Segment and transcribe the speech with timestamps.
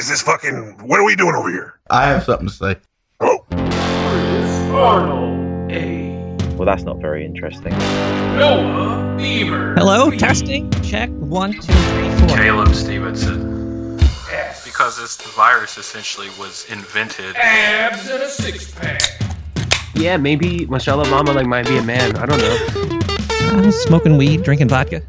[0.00, 0.78] is this fucking?
[0.88, 1.78] What are we doing over here?
[1.90, 2.76] I have something to say.
[3.20, 3.44] Oh,
[4.72, 5.70] Arnold.
[5.70, 6.36] A.
[6.56, 7.72] Well, that's not very interesting.
[8.38, 9.74] Noah Beamer.
[9.74, 10.70] Hello, testing.
[10.82, 11.10] Check.
[11.10, 12.28] One, two, three, four.
[12.28, 14.00] Caleb Stevenson.
[14.32, 14.64] S.
[14.64, 17.36] Because this virus essentially was invented.
[17.36, 19.02] abs and a six pack.
[19.94, 22.16] Yeah, maybe Michelle Obama like might be a man.
[22.16, 23.68] I don't know.
[23.68, 25.02] Uh, smoking weed, drinking vodka.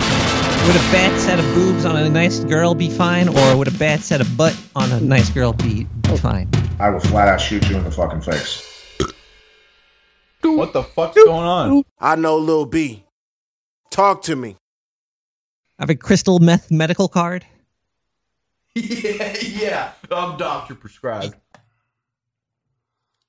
[0.68, 3.78] Would a bad set of boobs on a nice girl be fine, or would a
[3.80, 6.50] bad set of butt on a nice girl be, be fine?
[6.80, 8.68] I will flat out shoot you in the fucking face.
[10.44, 11.84] What the fuck's going on?
[12.00, 13.06] I know Lil B.
[13.90, 14.56] Talk to me.
[15.80, 17.44] I have a crystal meth medical card.
[18.76, 19.92] yeah, yeah.
[20.12, 21.36] I'm doctor prescribed.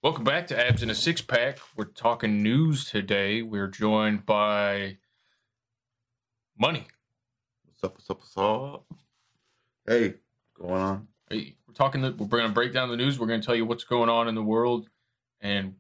[0.03, 1.61] Welcome back to Abs in a Six Pack.
[1.77, 3.41] We're talking news today.
[3.41, 4.99] We're joined by
[6.59, 6.87] Money.
[7.83, 7.95] What's up?
[7.97, 8.19] What's up?
[8.21, 8.99] What's up?
[9.89, 10.15] Hey,
[10.57, 11.09] going on?
[11.29, 12.01] Hey, We're talking.
[12.01, 13.19] The, we're going to break down the news.
[13.19, 14.89] We're going to tell you what's going on in the world,
[15.41, 15.75] and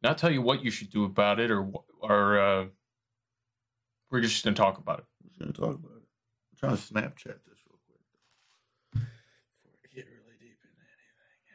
[0.00, 1.68] not tell you what you should do about it, or
[2.00, 2.66] or uh,
[4.12, 5.06] we're just going to talk about it.
[5.24, 6.04] We're just gonna talk about it.
[6.52, 7.98] I'm trying to Snapchat this real quick.
[8.92, 11.50] Before I get really deep into anything.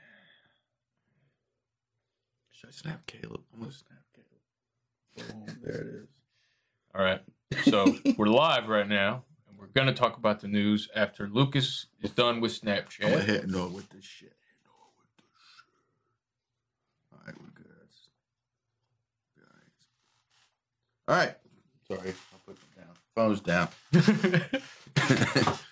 [2.51, 3.43] Should I snap Caleb?
[3.53, 5.45] I'm gonna snap Caleb.
[5.47, 6.09] Boom, there it is.
[6.93, 7.21] All right.
[7.63, 9.34] So we're live right now, and we're
[9.75, 13.23] going to talk about the news after Lucas is done with I'm gonna Snapchat.
[13.23, 14.33] hit no with this shit.
[14.65, 15.65] No with this shit.
[17.13, 17.65] All right, we're good.
[21.07, 21.35] All right.
[21.87, 22.95] Sorry, I'll put it down.
[23.13, 23.69] Phone's down.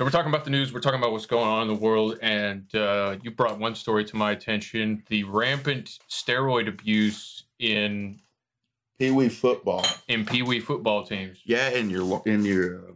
[0.00, 0.72] So we're talking about the news.
[0.72, 4.02] We're talking about what's going on in the world, and uh, you brought one story
[4.06, 8.18] to my attention: the rampant steroid abuse in
[9.00, 9.82] Pee wee football.
[10.08, 11.38] in Pee Wee football teams.
[11.46, 12.92] Yeah, in your in your uh,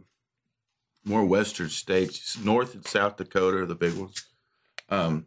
[1.03, 4.23] more western states, North and South Dakota are the big ones.
[4.87, 5.25] Um,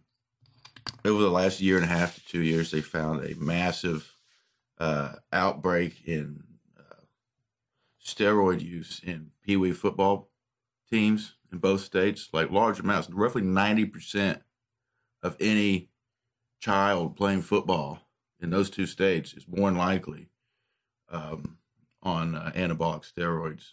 [1.04, 4.14] over the last year and a half to two years, they found a massive
[4.78, 6.44] uh, outbreak in
[6.78, 7.02] uh,
[8.00, 10.30] steroid use in Pee Wee football
[10.88, 13.10] teams in both states, like large amounts.
[13.10, 14.42] Roughly ninety percent
[15.24, 15.88] of any
[16.60, 17.98] child playing football
[18.40, 20.28] in those two states is more than likely
[21.10, 21.58] um,
[22.02, 23.72] on uh, anabolic steroids.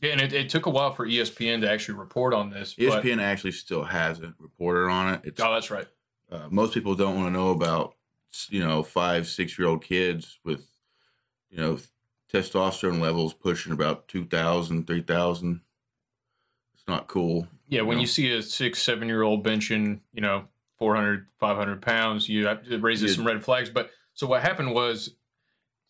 [0.00, 2.74] Yeah, and it, it took a while for ESPN to actually report on this.
[2.74, 5.20] but- ESPN actually still hasn't reported on it.
[5.24, 5.86] It's oh, that's right.
[6.30, 7.94] uh, most people don't want to know about
[8.50, 10.66] you know five six year old kids with
[11.50, 11.78] you know
[12.32, 15.60] testosterone levels pushing about 2000 3000
[16.74, 18.02] it's not cool Yeah, when know.
[18.02, 20.44] you see a six, seven year old benching, you know,
[20.78, 23.70] 400, 500 pounds, you it raises some red flags.
[23.70, 25.14] But so what happened was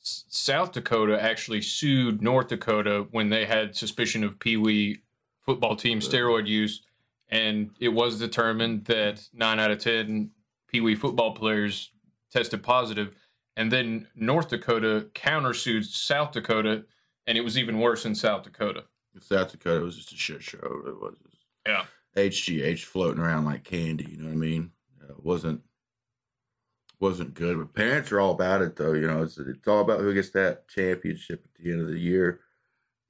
[0.03, 5.03] South Dakota actually sued North Dakota when they had suspicion of Pee Wee
[5.45, 6.83] football team steroid use.
[7.31, 10.31] And it was determined that nine out of 10
[10.69, 11.91] Pee Wee football players
[12.33, 13.15] tested positive.
[13.57, 16.85] And then North Dakota countersued South Dakota,
[17.27, 18.85] and it was even worse in South Dakota.
[19.21, 21.17] south dakota was just a shit show it was
[21.67, 21.85] Yeah.
[22.17, 24.71] hgh floating around like candy you know what i mean
[25.03, 25.61] uh, it wasn't
[27.01, 30.01] wasn't good but parents are all about it though you know it's, it's all about
[30.01, 32.41] who gets that championship at the end of the year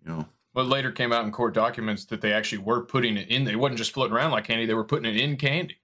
[0.04, 3.28] you know But later came out in court documents that they actually were putting it
[3.28, 3.44] in.
[3.44, 5.76] They wasn't just floating around like candy; they were putting it in candy.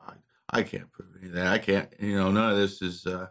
[0.00, 0.14] I,
[0.50, 3.28] I can't prove any of that i can't you know none of this is uh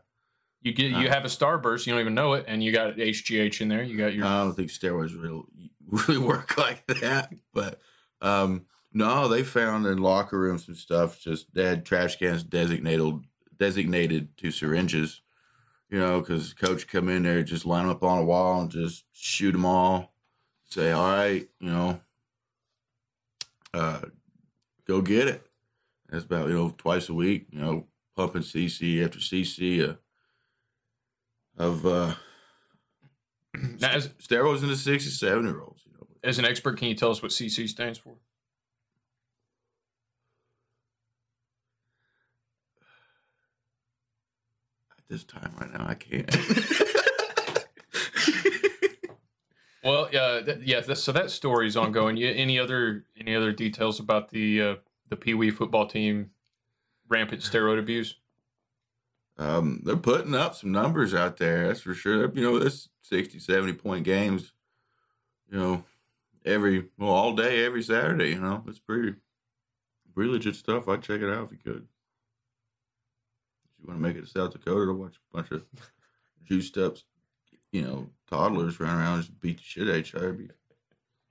[0.62, 1.10] You get you Uh.
[1.10, 3.84] have a starburst, you don't even know it, and you got HGH in there.
[3.84, 5.44] You got your I don't think steroids really
[5.88, 7.32] really work like that.
[7.54, 7.80] But
[8.22, 11.20] um, no, they found in locker rooms and stuff.
[11.20, 13.14] Just they had trash cans designated
[13.58, 15.22] designated to syringes.
[15.90, 18.72] You know, because coach come in there, just line them up on a wall and
[18.72, 20.14] just shoot them all.
[20.68, 22.02] Say, all right, you know,
[23.74, 24.02] uh,
[24.88, 25.46] go get it.
[26.10, 27.48] That's about you know twice a week.
[27.52, 29.96] You know, pumping CC after CC uh,
[31.58, 32.16] of uh,
[33.80, 35.82] now, as, steroids in the six and seven year olds.
[35.86, 38.16] You know, as an expert, can you tell us what CC stands for?
[45.10, 46.30] This time right now, I can't.
[49.84, 50.82] Well, uh, th- yeah.
[50.96, 52.18] So that story is ongoing.
[52.18, 54.76] You, any other any other details about the uh,
[55.10, 56.32] the Pee Wee football team
[57.08, 58.16] rampant steroid abuse?
[59.38, 61.68] um, they're putting up some numbers out there.
[61.68, 62.32] That's for sure.
[62.34, 64.54] You know, this 60, 70 point games.
[65.52, 65.84] You know,
[66.46, 68.30] every well all day, every Saturday.
[68.30, 69.16] You know, it's pretty,
[70.16, 70.88] pretty legit stuff.
[70.88, 71.88] I'd check it out if you could.
[73.86, 75.64] You want to make it to South Dakota to watch a bunch of
[76.44, 76.98] juiced up,
[77.72, 80.34] you know, toddlers run around and just beat the shit out of each other.
[80.34, 80.50] Be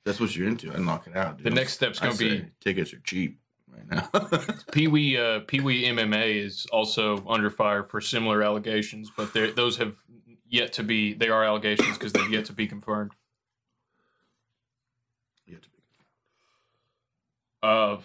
[0.04, 0.72] That's what you're into.
[0.72, 1.38] I knock it out.
[1.38, 1.46] Dude.
[1.46, 4.08] The next step's gonna be- tickets are cheap right now.
[4.72, 9.78] Pee Wee uh, Pee Wee MMA is also under fire for similar allegations, but those
[9.78, 9.96] have
[10.48, 11.12] yet to be.
[11.12, 13.10] They are allegations because they've yet to be confirmed.
[15.50, 15.74] Have to be-
[17.64, 17.96] Uh,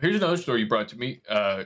[0.00, 1.20] here's another story you brought to me.
[1.28, 1.64] Uh,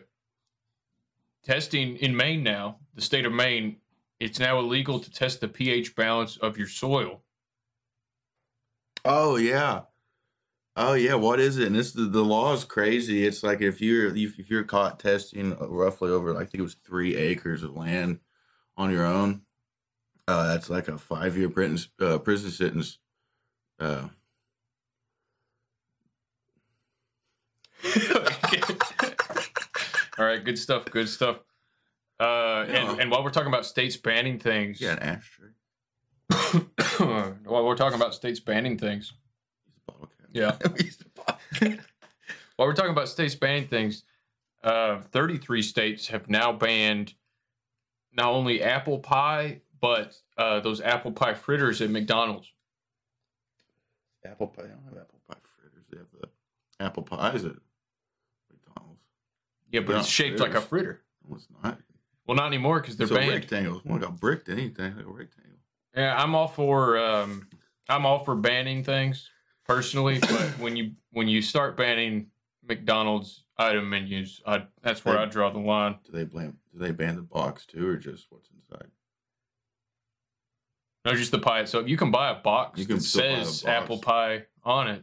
[1.42, 3.76] testing in Maine now, the state of Maine,
[4.20, 7.22] it's now illegal to test the pH balance of your soil.
[9.04, 9.82] Oh yeah.
[10.76, 11.14] Oh yeah.
[11.14, 11.66] What is it?
[11.66, 13.26] And this the, the law is crazy.
[13.26, 16.76] It's like if you're if if you're caught testing roughly over I think it was
[16.86, 18.20] three acres of land
[18.76, 19.42] on your own,
[20.28, 22.98] uh, that's like a five year prison uh, prison sentence.
[23.80, 24.08] Uh,
[30.18, 30.84] All right, good stuff.
[30.86, 31.38] Good stuff.
[32.20, 32.90] Uh, Yeah.
[32.90, 35.48] and, and while we're talking about states banning things, yeah, an ashtray.
[37.44, 39.12] while we're talking about states banning things,
[39.66, 40.28] Use a bottle cap.
[40.32, 40.56] Yeah.
[40.84, 41.78] Use a bottle cap.
[42.56, 44.04] while we're talking about states banning things,
[44.62, 47.14] uh, 33 states have now banned
[48.12, 52.52] not only apple pie, but uh, those apple pie fritters at McDonald's.
[54.24, 54.62] apple pie.
[54.64, 55.86] I don't have apple pie fritters.
[55.90, 57.52] They have the apple pies at.
[59.72, 61.02] Yeah, but No, it's shaped like a fritter.
[61.28, 61.78] No, it's not.
[62.26, 63.30] Well, not anymore because they're It's a banned.
[63.30, 63.80] rectangle.
[63.84, 65.58] One got bricked anything like a rectangle.
[65.96, 67.48] Yeah, I'm all for um,
[67.88, 69.28] I'm all for banning things
[69.66, 72.28] personally, but when you when you start banning
[72.66, 75.96] McDonald's item menus, I, that's where I draw the line.
[76.04, 76.58] Do they blame?
[76.72, 78.88] Do they ban the box too, or just what's inside?
[81.04, 81.88] No, just the pie itself.
[81.88, 83.64] You can buy a box You can that still buy a says box.
[83.82, 85.02] apple pie on it,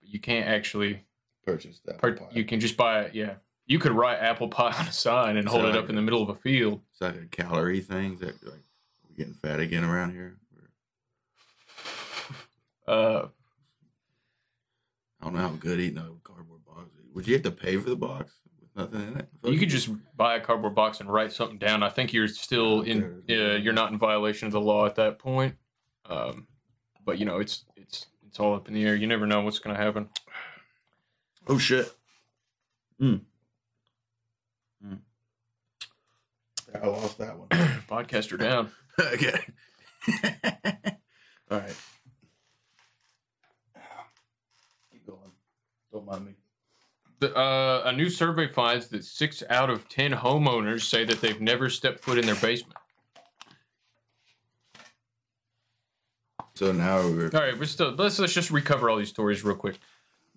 [0.00, 1.02] but you can't actually.
[1.44, 1.98] Purchase that.
[1.98, 3.14] Per- you can just buy it.
[3.14, 3.34] Yeah,
[3.66, 6.02] you could write apple pie on a sign and hold it like up in the
[6.02, 6.80] middle of a field.
[6.92, 8.14] It's like a calorie thing.
[8.14, 8.62] Is that like
[9.08, 10.36] we getting fat again around here?
[12.88, 13.26] Uh,
[15.20, 16.88] I don't know how good eating a cardboard box.
[17.00, 17.14] is.
[17.16, 19.28] Would you have to pay for the box with nothing in it?
[19.42, 21.82] You like could just buy a cardboard box and write something down.
[21.82, 23.24] I think you're still in.
[23.28, 25.56] Uh, you're not in violation of the law at that point.
[26.08, 26.46] Um,
[27.04, 28.94] but you know, it's it's it's all up in the air.
[28.94, 30.08] You never know what's going to happen.
[31.48, 31.92] Oh shit.
[33.00, 33.22] Mm.
[36.82, 37.48] I lost that one.
[37.88, 38.70] Podcaster down.
[39.00, 39.38] okay.
[41.50, 41.76] All right.
[44.92, 45.30] Keep going.
[45.92, 46.32] Don't mind me.
[47.18, 51.40] The, uh, a new survey finds that six out of ten homeowners say that they've
[51.40, 52.76] never stepped foot in their basement.
[56.54, 59.56] So now we're All right, we're still let's let's just recover all these stories real
[59.56, 59.78] quick.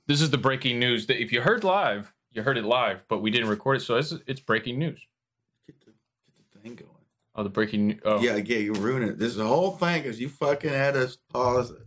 [0.05, 3.21] This is the breaking news that if you heard live, you heard it live, but
[3.21, 4.99] we didn't record it, so it's, it's breaking news.
[5.65, 6.95] get the, get the thing going.
[7.35, 7.99] Oh, the breaking.
[8.03, 9.19] Oh, Yeah, yeah, you're ruining it.
[9.19, 11.77] This the whole thing because you fucking had us pause it.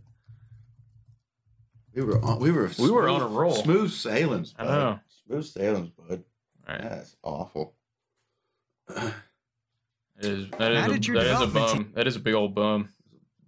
[1.93, 2.39] We were on.
[2.39, 2.71] We were.
[2.79, 3.53] We were on a roll.
[3.53, 4.55] Smooth sailings.
[4.57, 4.69] I Bud.
[4.71, 4.99] know.
[5.27, 6.23] Smooth sailings, bud.
[6.67, 6.81] All right.
[6.81, 7.75] That's awful.
[8.87, 9.13] That
[10.17, 11.91] is that is, How a, did your that is a development bum.
[11.95, 12.89] That is a big old bum.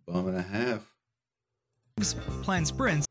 [0.08, 0.92] Bum and a half.
[2.44, 3.05] plan sprints.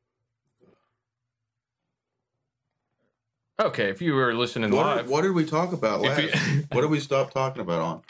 [3.61, 6.21] Okay, if you were listening What, live, did- what did we talk about last?
[6.23, 8.03] you- what did we stop talking about on?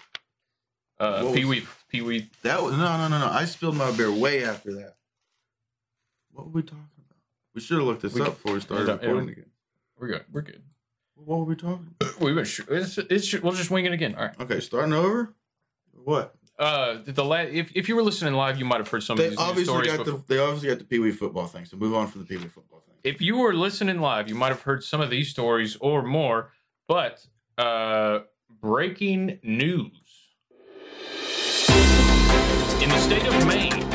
[0.98, 2.28] uh, Pee Wee, Pee Wee.
[2.42, 3.26] That was no, no, no, no.
[3.28, 4.94] I spilled my beer way after that.
[6.32, 7.18] What were we talking about?
[7.54, 9.06] We should have looked this We up before we started yeah, yeah.
[9.08, 9.50] recording again.
[9.98, 10.24] We're good.
[10.32, 10.62] We're good.
[11.16, 12.18] What were we talking about?
[12.20, 12.44] Been.
[12.44, 14.14] Sh- it's, it's, we'll just wing it again.
[14.14, 14.40] All right.
[14.40, 15.34] Okay, starting over.
[16.04, 16.34] What?
[16.58, 19.28] Uh, the la- if if you were listening live, you might have heard some of
[19.28, 19.90] these obviously stories.
[19.90, 20.18] got before.
[20.26, 21.64] the they obviously got the Pee Wee football thing.
[21.64, 22.93] So move on from the Pee Wee football thing.
[23.04, 26.52] If you were listening live, you might have heard some of these stories or more.
[26.88, 27.24] But
[27.58, 28.20] uh,
[28.60, 29.92] breaking news
[32.82, 33.88] in the state of Maine.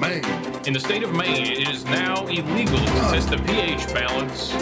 [0.00, 4.54] Man, In the state of Maine, it is now illegal to test the pH balance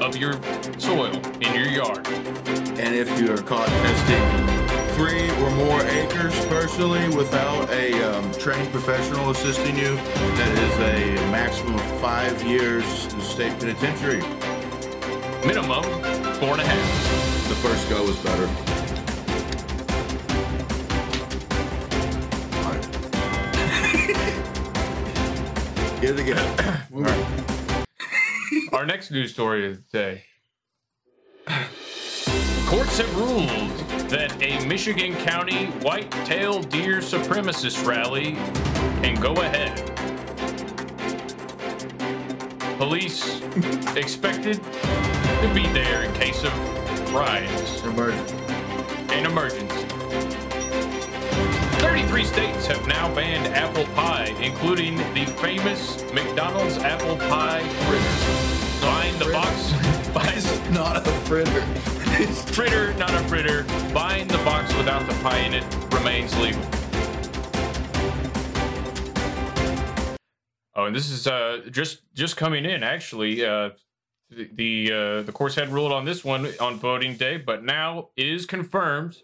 [0.00, 0.34] of your
[0.78, 2.06] soil in your yard.
[2.06, 4.55] and if you are caught testing
[4.96, 11.30] three or more acres personally without a um, trained professional assisting you, that is a
[11.30, 14.22] maximum of five years in state penitentiary.
[15.46, 15.82] Minimum
[16.40, 17.48] four and a half.
[17.50, 18.46] The first go was better.
[26.00, 26.48] Get it again.
[28.72, 30.24] Our next news story of the day.
[32.66, 38.32] Courts have ruled that a Michigan County white-tailed deer supremacist rally
[39.02, 39.76] can go ahead.
[42.78, 43.40] Police
[43.96, 46.52] expected to be there in case of
[47.12, 47.82] riots
[49.10, 49.86] an emergency.
[51.78, 58.86] 33 states have now banned apple pie including the famous McDonald's apple pie fritter.
[58.86, 59.72] Buying the box,
[60.72, 61.60] Not a fritter.
[62.52, 63.64] fritter, not a fritter.
[63.92, 66.62] Buying the box without the pie in it remains legal.
[70.74, 72.82] Oh, and this is uh, just just coming in.
[72.82, 73.70] Actually, uh,
[74.30, 78.26] the uh, the courts had ruled on this one on voting day, but now it
[78.26, 79.16] is confirmed.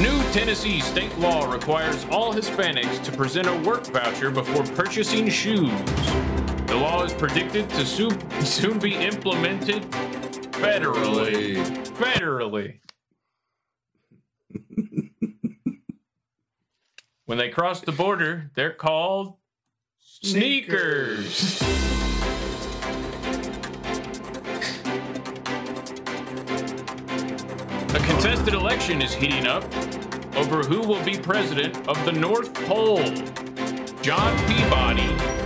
[0.00, 5.70] New Tennessee state law requires all Hispanics to present a work voucher before purchasing shoes.
[6.70, 9.82] The law is predicted to soon, soon be implemented
[10.52, 11.56] federally.
[11.96, 12.78] Federally.
[17.26, 19.34] when they cross the border, they're called
[19.98, 21.60] sneakers.
[27.90, 29.64] A contested election is heating up
[30.36, 33.02] over who will be president of the North Pole.
[34.02, 35.39] John Peabody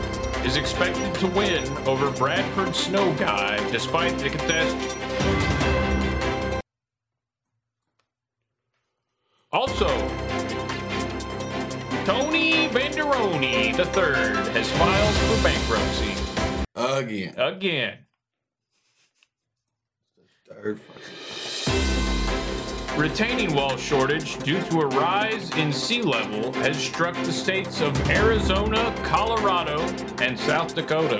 [0.44, 4.96] is expected to win over Bradford Snow Guy despite the contest.
[9.50, 9.86] Also,
[12.04, 16.14] Tony Vanderoni III has filed for bankruptcy
[16.74, 17.34] Again.
[17.38, 17.98] again.
[20.46, 21.93] Third fucking.
[22.96, 28.08] Retaining wall shortage due to a rise in sea level has struck the states of
[28.08, 29.80] Arizona, Colorado,
[30.22, 31.18] and South Dakota.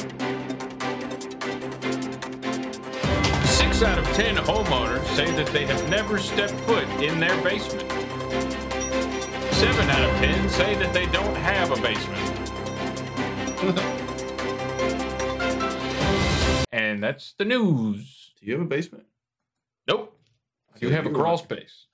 [3.45, 7.90] Six out of ten homeowners say that they have never stepped foot in their basement.
[9.54, 12.21] Seven out of ten say that they don't have a basement.
[16.73, 18.33] and that's the news.
[18.38, 19.07] Do you have a basement?
[19.88, 20.13] Nope.
[20.81, 21.87] So have a crawl space.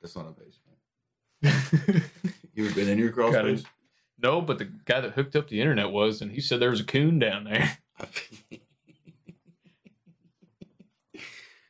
[0.00, 2.04] That's not a basement.
[2.54, 3.64] You ever been in your crawl space?
[4.22, 6.78] No, but the guy that hooked up the internet was, and he said there was
[6.80, 7.78] a coon down there.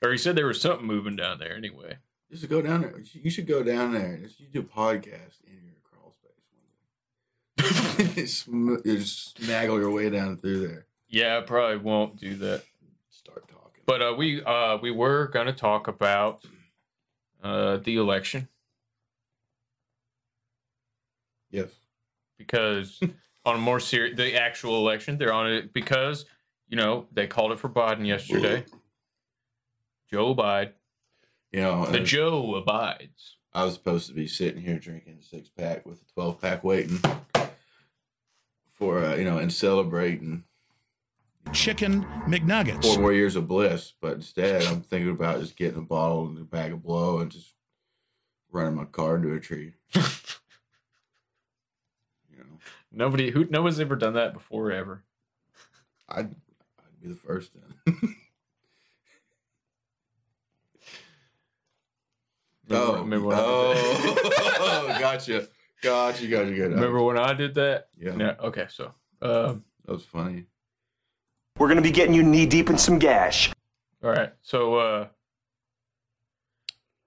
[0.04, 1.96] or he said there was something moving down there anyway.
[2.28, 3.00] You should go down there.
[3.12, 4.20] You should go down there.
[4.36, 8.26] You do a podcast in your crawl space one day.
[8.26, 10.84] Sm- you just snaggle your way down through there.
[11.08, 12.62] Yeah, I probably won't do that.
[13.08, 13.82] Start talking.
[13.86, 16.44] But uh, we uh, we were going to talk about
[17.44, 18.48] uh, the election
[21.50, 21.68] Yes.
[22.38, 22.98] because
[23.44, 26.24] on a more serious, the actual election, they're on it because
[26.68, 28.64] you know they called it for Biden yesterday.
[30.10, 30.72] Joe Biden,
[31.52, 33.36] You know, the uh, Joe abides.
[33.52, 36.64] I was supposed to be sitting here drinking a six pack with a twelve pack
[36.64, 37.00] waiting
[38.72, 40.42] for uh, you know and celebrating
[41.52, 42.82] Chicken McNuggets.
[42.82, 46.38] four more years of bliss, but instead I'm thinking about just getting a bottle and
[46.38, 47.54] a bag of blow and just
[48.50, 49.74] running my car into a tree.
[49.94, 50.00] you
[52.38, 52.44] know,
[52.90, 55.04] Nobody who no one's ever done that before ever.
[56.08, 58.16] I'd, I'd be the first then.
[62.68, 64.56] Remember, oh, remember when I did that?
[64.60, 65.48] oh, gotcha,
[65.82, 66.68] gotcha, gotcha, gotcha.
[66.70, 67.88] remember when I did that?
[67.98, 68.34] Yeah, Yeah.
[68.40, 68.66] Okay.
[68.70, 70.46] So, um, that was funny.
[71.58, 73.52] We're gonna be getting you knee deep in some gash.
[74.02, 74.32] all right.
[74.42, 75.06] So, uh,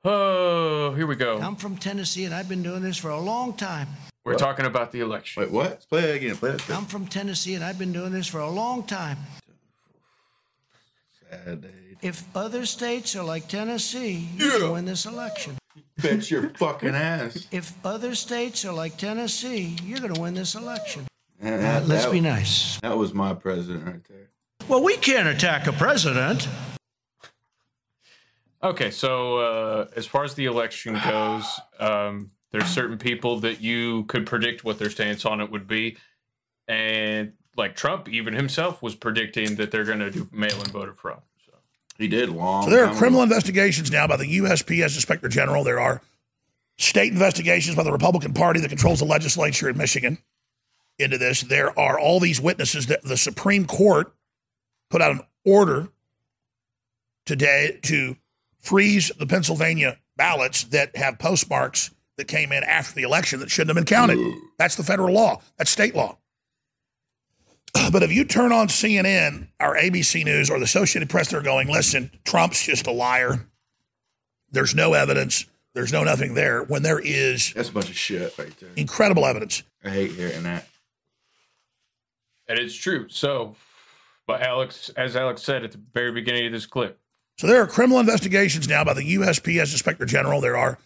[0.05, 1.37] oh, here we go.
[1.39, 3.89] I'm from Tennessee and I've been doing this for a long time.
[4.23, 5.41] We're talking about the election.
[5.43, 5.69] Wait, what?
[5.71, 6.35] Let's play that again.
[6.37, 6.69] Play that.
[6.69, 9.17] I'm from Tennessee and I've been doing this for a long time.
[11.29, 11.69] Sad day.
[12.01, 14.53] If other states are like Tennessee, you yeah.
[14.53, 15.57] you can win this election.
[16.01, 17.47] Bet your fucking ass.
[17.51, 21.05] If other states are like Tennessee, you're going to win this election.
[21.41, 22.79] And Now, that- let's that- be nice.
[22.81, 24.29] That was my president right there.
[24.67, 26.47] Well, we can't attack a president.
[28.61, 31.45] Okay, so uh, as far as the election goes,
[31.79, 35.95] um, there's certain people that you could predict what their stance on it would be,
[36.67, 41.21] and like Trump, even himself was predicting that they're going to do mail-in voter fraud.
[41.45, 41.53] So
[41.97, 42.63] He did long.
[42.65, 43.31] So there are criminal ago.
[43.31, 45.63] investigations now by the USPS Inspector General.
[45.63, 46.01] There are
[46.77, 50.17] state investigations by the Republican Party that controls the legislature in Michigan
[50.99, 51.41] into this.
[51.41, 54.11] There are all these witnesses that the Supreme Court
[54.89, 55.89] put out an order
[57.25, 58.15] today to
[58.59, 63.69] freeze the Pennsylvania ballots that have postmarks that came in after the election that shouldn't
[63.69, 64.17] have been counted.
[64.57, 65.41] That's the federal law.
[65.57, 66.17] That's state law.
[67.91, 71.67] But if you turn on CNN or ABC News or the Associated Press, they're going,
[71.67, 73.45] listen, Trump's just a liar.
[74.51, 75.45] There's no evidence.
[75.75, 78.69] There's no nothing there when there is That's a bunch of shit right there.
[78.75, 79.61] incredible evidence.
[79.83, 80.67] I hate hearing that.
[82.47, 83.07] and it's true.
[83.09, 83.55] So,
[84.27, 86.99] but Alex, as Alex said at the very beginning of this clip,
[87.37, 90.41] So there are criminal investigations now by the USPS Inspector General.
[90.41, 90.77] There are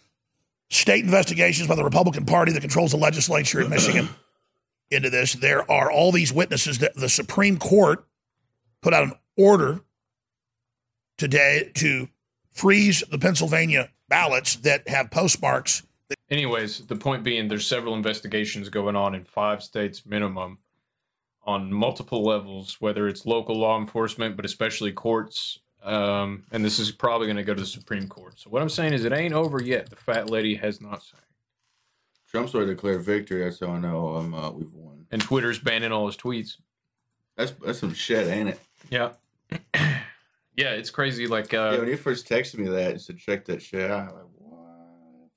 [0.70, 4.08] state investigations by the Republican Party that controls the legislature in Michigan
[4.90, 5.34] into this.
[5.34, 8.06] There are all these witnesses that the Supreme Court
[8.80, 9.80] put out an order
[11.18, 12.08] today to
[12.52, 15.82] freeze the Pennsylvania ballots that have postmarks.
[16.30, 20.58] Anyways, the point being, there's several investigations going on in five states minimum
[21.44, 25.58] on multiple levels, whether it's local law enforcement, but especially courts.
[25.82, 28.38] Um, and this is probably going to go to the Supreme Court.
[28.38, 29.90] So what I'm saying is, it ain't over yet.
[29.90, 31.22] The fat lady has not signed.
[32.30, 33.42] Trump's already declared victory.
[33.42, 35.06] That's how I know um, uh, we've won.
[35.10, 36.56] And Twitter's banning all his tweets.
[37.36, 38.60] That's that's some shit, ain't it?
[38.90, 39.10] Yeah.
[39.74, 41.26] yeah, it's crazy.
[41.26, 44.14] Like, uh, yeah, when you first texted me that and said check that shit out?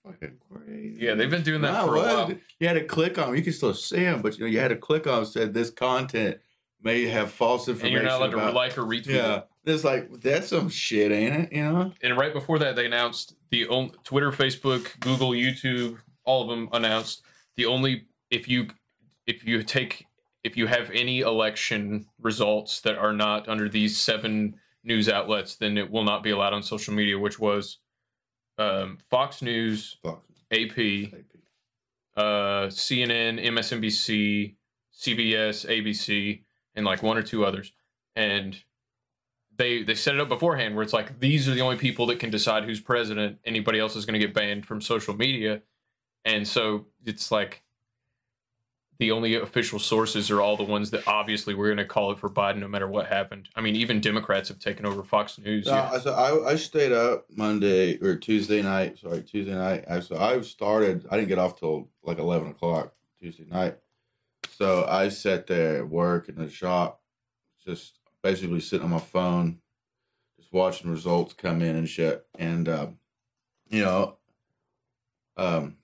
[0.05, 0.97] Fucking crazy.
[0.99, 2.31] Yeah, they've been doing that No, for a while.
[2.59, 3.35] You had to click on.
[3.35, 5.25] You can still see them, but you know you had to click on.
[5.25, 6.37] Said this content
[6.81, 7.97] may have false information.
[7.97, 9.07] and you're not allowed to like or retweet.
[9.07, 9.47] Yeah, it.
[9.65, 11.53] it's like that's some shit, ain't it?
[11.53, 11.93] You know.
[12.01, 16.69] And right before that, they announced the only Twitter, Facebook, Google, YouTube, all of them
[16.71, 17.23] announced
[17.55, 18.67] the only if you
[19.25, 20.05] if you take
[20.43, 25.77] if you have any election results that are not under these seven news outlets, then
[25.77, 27.79] it will not be allowed on social media, which was
[28.57, 29.97] um, Fox News,
[30.51, 30.77] AP,
[32.15, 34.55] uh, CNN, MSNBC,
[34.97, 36.41] CBS, ABC,
[36.75, 37.73] and like one or two others.
[38.15, 38.57] And
[39.57, 42.19] they they set it up beforehand where it's like these are the only people that
[42.19, 43.39] can decide who's president.
[43.45, 45.61] Anybody else is going to get banned from social media,
[46.23, 47.61] and so it's like
[48.97, 52.19] the only official sources are all the ones that obviously we're going to call it
[52.19, 53.49] for Biden no matter what happened.
[53.55, 55.65] I mean, even Democrats have taken over Fox News.
[55.65, 58.97] So, I- so I, I stayed up Monday or Tuesday night.
[58.99, 59.83] Sorry, Tuesday night.
[59.89, 61.05] I, so I started.
[61.11, 63.77] I didn't get off till like eleven o'clock Tuesday night.
[64.57, 67.01] So I sat there at work in the shop,
[67.65, 69.59] just basically sitting on my phone,
[70.39, 72.25] just watching results come in and shit.
[72.39, 72.97] And um,
[73.67, 74.17] you know,
[75.35, 75.75] um,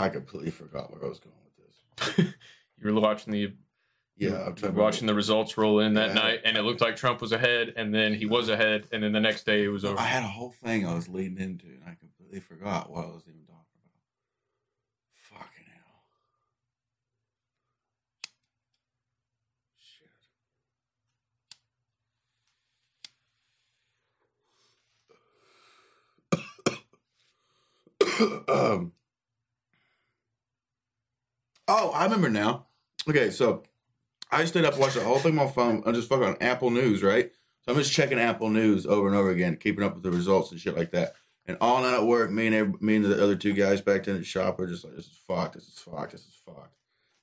[0.00, 2.34] I completely forgot where I was going with this.
[2.82, 3.52] You were watching the
[4.16, 6.14] Yeah, I'm were trying to watching the results roll in that Yeah.
[6.14, 9.12] night, and it looked like Trump was ahead, and then he was ahead, and then
[9.12, 9.98] the next day it was over.
[9.98, 13.08] I had a whole thing I was leading into, and I completely forgot what I
[13.08, 13.82] was even talking
[15.28, 15.44] about.
[15.44, 16.04] Fucking hell.
[28.08, 28.48] Shit.
[28.48, 28.92] um.
[31.72, 32.66] Oh, I remember now.
[33.08, 33.62] Okay, so
[34.32, 35.84] I stayed up watching the whole thing on my phone.
[35.86, 37.30] I'm just fucking on Apple News, right?
[37.62, 40.50] So I'm just checking Apple News over and over again, keeping up with the results
[40.50, 41.12] and shit like that.
[41.46, 44.02] And all night at work, me and every, me and the other two guys back
[44.02, 45.54] then at the shop are just like, "This is fucked.
[45.54, 46.10] This is fucked.
[46.10, 46.74] This is fucked."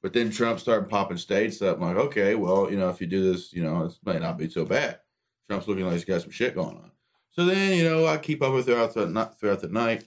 [0.02, 1.82] But then Trump started popping states up.
[1.82, 4.38] I'm like, okay, well, you know, if you do this, you know, it might not
[4.38, 5.00] be so bad.
[5.50, 6.92] Trump's looking like he's got some shit going on.
[7.32, 9.08] So then, you know, I keep up with throughout the.
[9.40, 10.06] Throughout the night,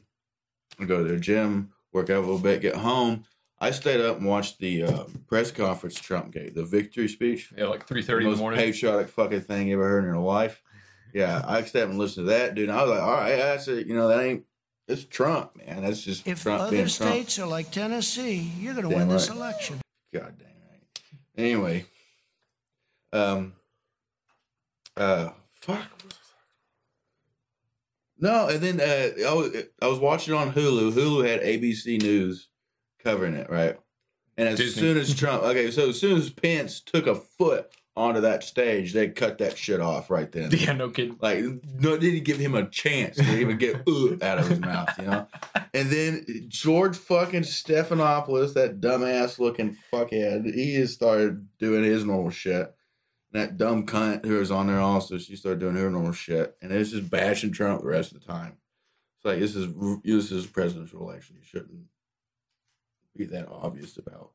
[0.78, 3.24] I go to the gym, work out a little bit, get home.
[3.60, 7.52] I stayed up and watched the uh, press conference Trump gave, the victory speech.
[7.56, 8.58] Yeah, like 3:30 in the most morning.
[8.60, 10.62] patriotic fucking thing you ever heard in your life.
[11.12, 12.68] Yeah, I stayed up and listened to that, dude.
[12.68, 13.86] And I was like, all right, that's it.
[13.86, 14.44] You know, that ain't.
[14.88, 15.82] It's Trump, man.
[15.82, 17.12] That's just If Trump other being Trump.
[17.12, 19.80] states are like Tennessee, you're going to Damn win this election.
[20.12, 20.82] God damn right.
[21.36, 21.84] Anyway,
[23.12, 23.52] um,
[24.96, 25.86] uh, fuck.
[28.18, 30.92] No, and then uh, I was I was watching on Hulu.
[30.92, 32.48] Hulu had ABC News
[33.02, 33.78] covering it, right?
[34.36, 34.80] And as Disney.
[34.80, 38.92] soon as Trump, okay, so as soon as Pence took a foot onto that stage,
[38.92, 40.50] they cut that shit off right then.
[40.56, 41.18] Yeah, no kidding.
[41.20, 41.44] Like,
[41.78, 45.04] no, didn't give him a chance to even get uh, out of his mouth, you
[45.04, 45.26] know.
[45.74, 52.30] And then George fucking Stephanopoulos, that dumbass looking fuckhead, he just started doing his normal
[52.30, 52.74] shit.
[53.32, 56.56] And that dumb cunt who was on there also, she started doing her normal shit,
[56.62, 58.56] and it's just bashing Trump the rest of the time.
[59.18, 61.36] It's like this is this is presidential election.
[61.38, 61.82] You shouldn't
[63.16, 64.30] be that obvious about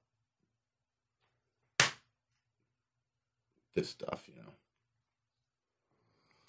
[3.76, 4.50] this stuff, you know.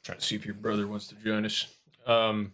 [0.05, 1.67] Trying to see if your brother wants to join us.
[2.07, 2.53] Um,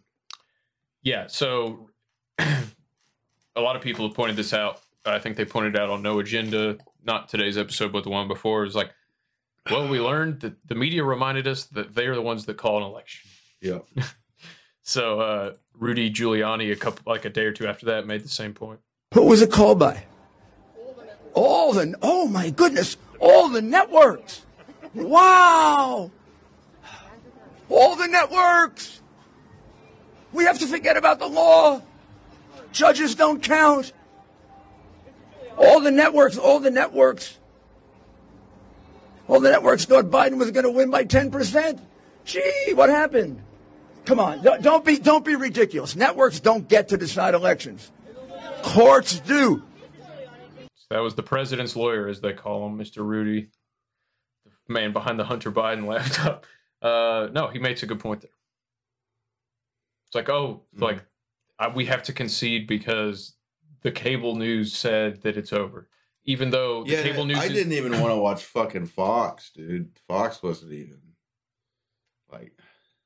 [1.03, 1.91] yeah, so
[2.39, 4.81] a lot of people have pointed this out.
[5.05, 8.63] I think they pointed out on No Agenda, not today's episode, but the one before.
[8.63, 8.91] Was like,
[9.71, 12.79] well, we learned that the media reminded us that they are the ones that call
[12.79, 13.31] an election.
[13.61, 13.79] Yeah.
[14.83, 18.29] So uh, Rudy Giuliani, a couple like a day or two after that, made the
[18.29, 18.81] same point.
[19.13, 20.05] Who was it called by?
[21.35, 24.45] All the, oh my goodness, all the networks.
[24.95, 26.11] Wow.
[27.69, 29.01] All the networks.
[30.33, 31.83] We have to forget about the law.
[32.73, 33.93] Judges don't count.
[35.57, 37.39] All the networks, all the networks.
[39.29, 41.81] All the networks thought Biden was going to win by 10%.
[42.25, 43.43] Gee, what happened?
[44.05, 45.95] Come on, don't- don't be, don't be ridiculous.
[45.95, 47.91] Networks don't get to decide elections.
[48.63, 49.63] Courts do.
[50.91, 52.99] That was the president's lawyer, as they call him, Mr.
[53.05, 53.49] Rudy,
[54.67, 56.47] the man behind the Hunter Biden laptop.
[56.83, 58.31] Uh, no, he makes a good point there.
[60.07, 60.83] It's like, oh, Mm-hmm.
[60.85, 61.05] like
[61.59, 63.35] I, we have to concede because
[63.83, 65.89] the cable news said that it's over,
[66.25, 67.39] even though the Yeah, cable news.
[67.39, 69.91] I is- didn't even want to watch fucking Fox, dude.
[70.09, 70.99] Fox wasn't even
[72.31, 72.53] like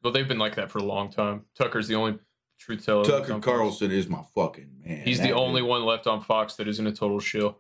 [0.03, 1.45] Well, they've been like that for a long time.
[1.57, 2.19] Tucker's the only
[2.59, 3.05] truth teller.
[3.05, 5.03] Tucker Carlson is my fucking man.
[5.05, 5.69] He's That the only dude.
[5.71, 7.59] one left on Fox that isn't a total shill.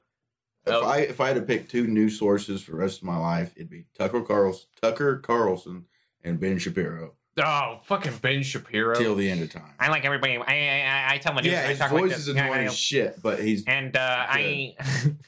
[0.67, 3.17] If I if I had to pick two news sources for the rest of my
[3.17, 5.85] life, it'd be Tucker Carlson, Tucker Carlson,
[6.25, 8.97] and Ben Shapiro Oh, fucking Ben Shapiro.
[8.99, 9.75] till the end of time.
[9.79, 10.39] I like everybody.
[10.39, 11.53] I I, I tell my news.
[11.53, 12.21] Yeah, I his talk voice this.
[12.21, 14.75] is annoying Yeah, as shit, but he's And uh, I,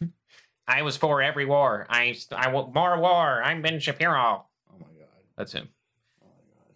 [0.67, 1.87] I was for every war.
[1.89, 3.43] I, I wa- more war.
[3.43, 4.45] I'm Ben Shapiro.
[4.73, 5.69] Oh my god, That's him.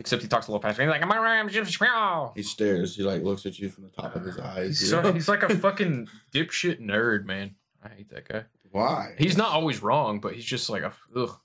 [0.03, 0.83] Except he talks a little faster.
[0.83, 2.33] He's like, I'm I'm Ben Shapiro.
[2.35, 2.97] he stares.
[2.97, 4.81] He like looks at you from the top of his eyes.
[4.81, 7.55] He's, so, he's like a fucking dipshit nerd, man.
[7.85, 8.43] I hate that guy.
[8.73, 9.15] Why?
[9.17, 11.39] He's not always wrong, but he's just like a ugh.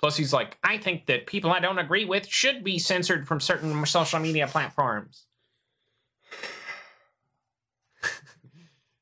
[0.00, 3.38] Plus, he's like, I think that people I don't agree with should be censored from
[3.38, 5.26] certain social media platforms.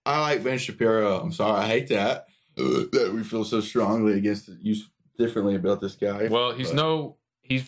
[0.04, 1.20] I like Ben Shapiro.
[1.20, 2.26] I'm sorry, I hate that
[2.56, 4.76] that we feel so strongly against you
[5.16, 6.28] differently about this guy.
[6.28, 7.66] well, he's But- no, he's.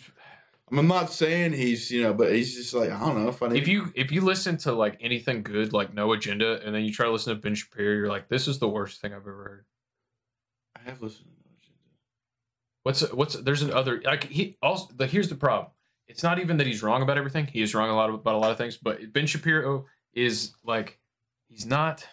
[0.79, 3.31] I'm not saying he's you know, but he's just like I don't know.
[3.31, 3.59] Funny.
[3.59, 6.93] If you if you listen to like anything good, like No Agenda, and then you
[6.93, 9.43] try to listen to Ben Shapiro, you're like, this is the worst thing I've ever
[9.43, 9.65] heard.
[10.75, 11.25] I have listened.
[11.25, 11.79] to No Agenda.
[12.83, 15.71] What's what's there's an other like he also the here's the problem.
[16.07, 17.47] It's not even that he's wrong about everything.
[17.47, 20.99] He is wrong a lot about a lot of things, but Ben Shapiro is like
[21.47, 22.05] he's not.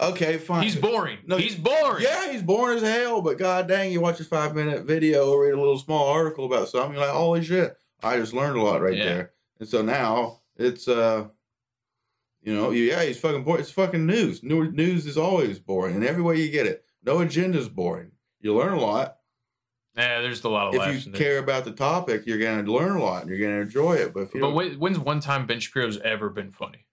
[0.00, 0.62] Okay, fine.
[0.62, 1.18] He's boring.
[1.26, 2.02] No, he's boring.
[2.04, 3.20] Yeah, he's boring as hell.
[3.22, 6.44] But god dang, you watch a five minute video or read a little small article
[6.46, 7.76] about something, you're like, holy shit!
[8.02, 9.04] I just learned a lot right Yeah.
[9.04, 9.32] there.
[9.58, 11.28] And so now it's uh,
[12.42, 13.60] you know, yeah, he's fucking boring.
[13.60, 14.42] It's fucking news.
[14.42, 18.12] New news is always boring, and every way you get it, no agenda is boring.
[18.40, 19.16] You learn a lot.
[19.96, 23.02] Yeah, there's a lot of If you care about the topic, you're gonna learn a
[23.02, 24.14] lot and you're gonna enjoy it.
[24.14, 26.86] But if you But when's one time Ben Shapiro's ever been funny?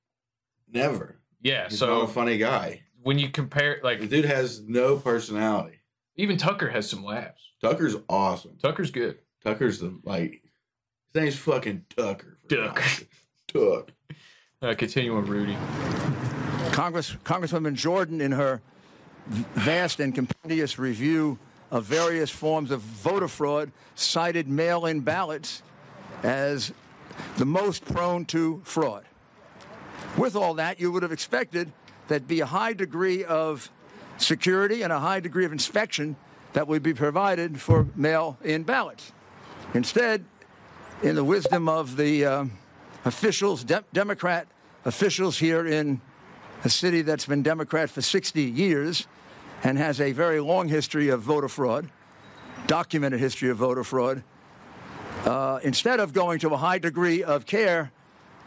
[0.70, 2.82] never, Yeah, he's so not a funny guy.
[3.04, 5.80] when you compare, like, The dude has no personality.
[6.16, 7.42] even Tucker has some laughs.
[7.62, 8.58] Tucker's awesome.
[8.62, 9.20] Tucker's good.
[9.44, 10.42] Tucker's the like
[11.14, 12.38] his name's fucking Tucker.
[12.50, 12.74] for Tucker.
[12.74, 13.10] God's sake.
[13.48, 13.92] Tuck.
[14.62, 15.56] Uh, continue on Rudy.
[16.72, 18.62] Congress, Congresswoman Jordan, in her
[19.28, 21.38] v- vast and compendious review
[21.72, 25.64] of various forms of voter fraud, cited mail in ballots
[26.24, 26.72] as
[27.38, 29.06] the most prone to fraud.
[30.18, 31.72] With all that, you would have expected
[32.08, 33.70] there'd be a high degree of
[34.18, 36.16] security and a high degree of inspection
[36.54, 39.12] that would be provided for mail in ballots.
[39.74, 40.26] Instead,
[41.04, 42.46] in the wisdom of the uh,
[43.06, 44.48] officials, de- Democrat
[44.86, 46.02] officials here in
[46.64, 49.08] a city that's been Democrat for 60 years
[49.64, 51.90] and has a very long history of voter fraud,
[52.66, 54.24] documented history of voter fraud,
[55.26, 57.92] uh, instead of going to a high degree of care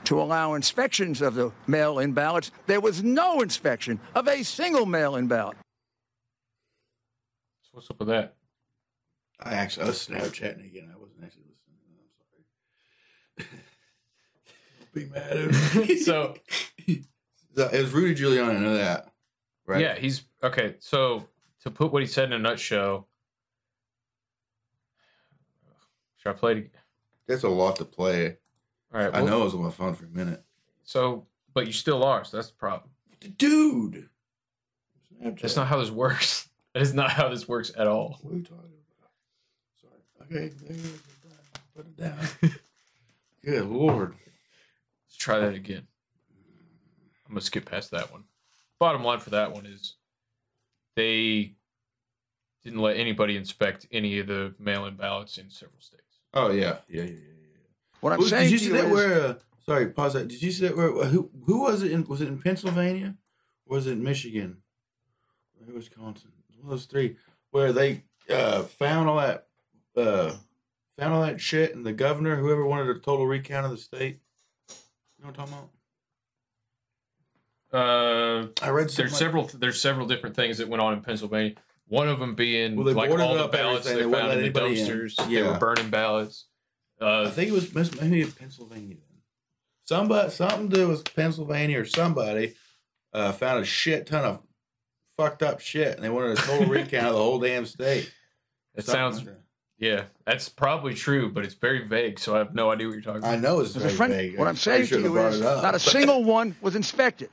[0.04, 4.86] to allow inspections of the mail in ballots, there was no inspection of a single
[4.86, 5.56] mail in ballot.
[7.62, 8.36] So what's up with that?
[9.42, 10.90] I actually I was Snapchatting again.
[10.92, 11.78] I wasn't actually listening.
[13.38, 13.60] I'm sorry.
[14.94, 15.96] Be mad at me.
[16.04, 16.34] So
[16.86, 18.56] it was Rudy Giuliani.
[18.56, 19.12] I know that.
[19.66, 19.80] Right?
[19.80, 20.74] yeah, he's okay.
[20.80, 21.28] So
[21.62, 23.08] to put what he said in a nutshell,
[26.16, 26.58] should I play it?
[26.58, 26.70] again?
[27.28, 28.38] That's a lot to play.
[28.92, 30.42] All right, I know it was on my phone for a minute.
[30.82, 32.24] So, but you still are.
[32.24, 32.90] So that's the problem.
[33.36, 34.08] Dude.
[35.20, 36.46] That's not how this works.
[36.72, 38.20] That is not how this works at all.
[38.22, 39.10] What are you talking about?
[40.30, 40.46] Sorry.
[40.46, 40.54] Okay.
[41.74, 42.16] Put it down.
[43.44, 44.14] Good lord.
[45.08, 45.88] Let's try that again.
[47.26, 48.22] I'm gonna skip past that one.
[48.78, 49.96] Bottom line for that one is
[50.94, 51.54] they
[52.62, 56.20] didn't let anybody inspect any of the mail-in ballots in several states.
[56.34, 57.29] Oh yeah, yeah, yeah, yeah.
[58.00, 59.20] What I'm Was- saying did you to see you that is- where?
[59.22, 59.34] Uh,
[59.66, 60.28] sorry, pause that.
[60.28, 60.90] Did you see that where?
[61.06, 62.04] Who who was it in?
[62.04, 63.16] Was it in Pennsylvania?
[63.66, 64.62] Or was it Michigan?
[65.68, 66.30] Or Wisconsin?
[66.38, 67.16] It was One of those three
[67.50, 69.46] where they uh, found all that
[69.96, 70.34] uh,
[70.98, 74.20] found all that shit, and the governor, whoever wanted a total recount of the state.
[75.18, 75.70] You know what I'm talking about?
[77.72, 81.54] Uh, I read there's like- several there's several different things that went on in Pennsylvania.
[81.86, 83.94] One of them being Well, they like boarded all the up ballots they.
[83.96, 84.88] They found in the let anybody in.
[84.88, 85.28] dumpsters.
[85.28, 86.46] They were burning ballots.
[87.00, 88.96] Uh, I think it was Miss- maybe Pennsylvania.
[89.84, 92.54] Somebody, something to do with Pennsylvania or somebody
[93.12, 94.40] uh, found a shit ton of
[95.16, 98.10] fucked up shit, and they wanted a total recount of the whole damn state.
[98.76, 99.40] It Something sounds, like that.
[99.78, 103.02] yeah, that's probably true, but it's very vague, so I have no idea what you're
[103.02, 103.32] talking about.
[103.32, 104.38] I know it's As a very friend- vague.
[104.38, 105.62] What I I'm saying to you is up.
[105.62, 107.30] not a single one was inspected,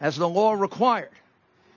[0.00, 1.10] as the law required.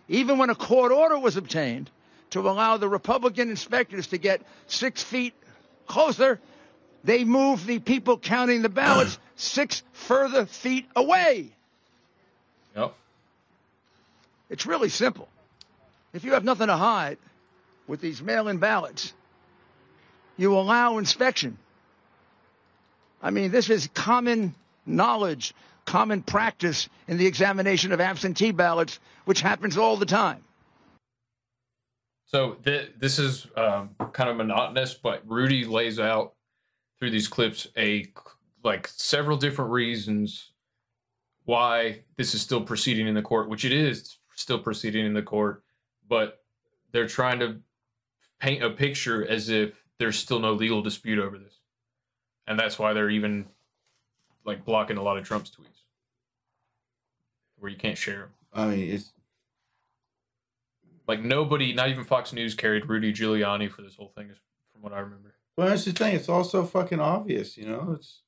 [0.07, 1.91] even when a court order was obtained
[2.31, 5.33] to allow the Republican inspectors to get six feet
[5.85, 6.39] closer,
[7.03, 11.49] they moved the people counting the ballots six further feet away.
[12.75, 12.93] Yep.
[14.49, 15.27] It's really simple.
[16.13, 17.17] If you have nothing to hide
[17.87, 19.13] with these mail in ballots,
[20.37, 21.57] you allow inspection.
[23.21, 25.53] I mean, this is common knowledge,
[25.85, 30.43] common practice in the examination of absentee ballots, which happens all the time.
[32.25, 36.33] So th- this is um, kind of monotonous, but Rudy lays out
[36.99, 38.05] through these clips a
[38.63, 40.51] like several different reasons
[41.45, 45.21] why this is still proceeding in the court, which it is still proceeding in the
[45.21, 45.63] court,
[46.07, 46.43] but
[46.91, 47.59] they're trying to
[48.39, 51.59] paint a picture as if there's still no legal dispute over this,
[52.47, 53.45] and that's why they're even
[54.45, 55.83] like blocking a lot of Trump's tweets
[57.57, 58.29] where you can't share them.
[58.53, 59.11] I mean, it's
[61.07, 64.31] Like nobody, not even Fox News, carried Rudy Giuliani for this whole thing,
[64.71, 65.35] from what I remember.
[65.59, 66.15] Well, that's the thing.
[66.15, 67.91] It's all so fucking obvious, you know.
[67.97, 68.21] It's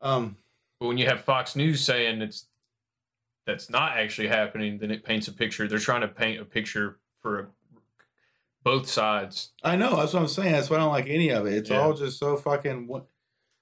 [0.00, 0.36] um,
[0.78, 2.46] But when you have Fox News saying it's
[3.46, 5.68] that's not actually happening, then it paints a picture.
[5.68, 7.46] They're trying to paint a picture for a,
[8.64, 9.52] both sides.
[9.62, 10.52] I know that's what I'm saying.
[10.52, 11.52] That's why I don't like any of it.
[11.54, 11.80] It's Yeah.
[11.82, 13.06] all just so fucking what,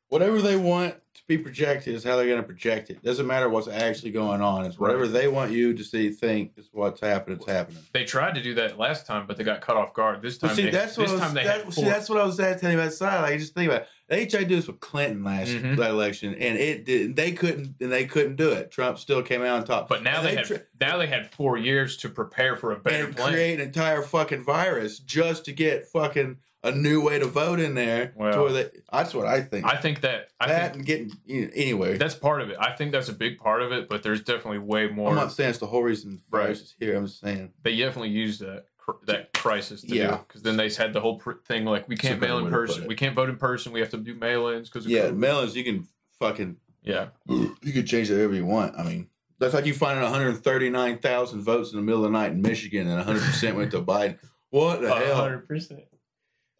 [0.09, 3.03] whatever they want to be projected is how they're going to project it.
[3.03, 4.64] Doesn't matter what's actually going on.
[4.64, 5.12] It's whatever Right.
[5.12, 7.38] they want you to see, think is what's happening.
[7.38, 7.83] It's happening.
[7.92, 10.23] They tried to do that last time, but they got cut off guard.
[10.23, 11.85] This time, Well, see, they, that's what this I was, time they that- had see,
[11.85, 13.21] that's what I was telling you about side.
[13.23, 13.88] Like, just think about it.
[14.09, 15.77] They tried to do this with Clinton last Mhm.
[15.77, 17.14] that election, and it did.
[17.14, 18.71] They couldn't, and they couldn't do it.
[18.71, 19.88] Trump still came out on top.
[19.88, 22.79] but now And they, had tri- now they had four years to prepare for a
[22.79, 23.33] better and plan.
[23.33, 26.38] create an entire fucking virus just to get fucking
[26.69, 28.09] a new way to vote in there.
[28.09, 29.65] to Well, where they, that's what I think.
[29.67, 31.97] I think that I that think and getting you know, anyway.
[31.99, 32.57] that's part of it.
[32.61, 35.11] I think that's a big part of it, but there's definitely way more.
[35.11, 36.45] I'm not saying it's the whole reason the Right.
[36.45, 36.97] virus is here.
[36.97, 40.19] I'm just saying they definitely used that cr- that crisis to Yeah.
[40.27, 42.39] because then they had the whole pr- thing like we can't It's a better mail
[42.39, 44.69] in way to put person, we can't vote in person, we have to do mail-ins
[44.71, 45.87] because yeah, mail-ins you can
[46.19, 47.09] fucking yeah.
[47.29, 48.79] you can change it however you want.
[48.79, 52.43] I mean, that's like you finding 139,000 votes in the middle of the night in
[52.43, 54.19] Michigan and 100 percent went to Biden.
[54.51, 55.17] What the hell?
[55.17, 55.83] hundred percent.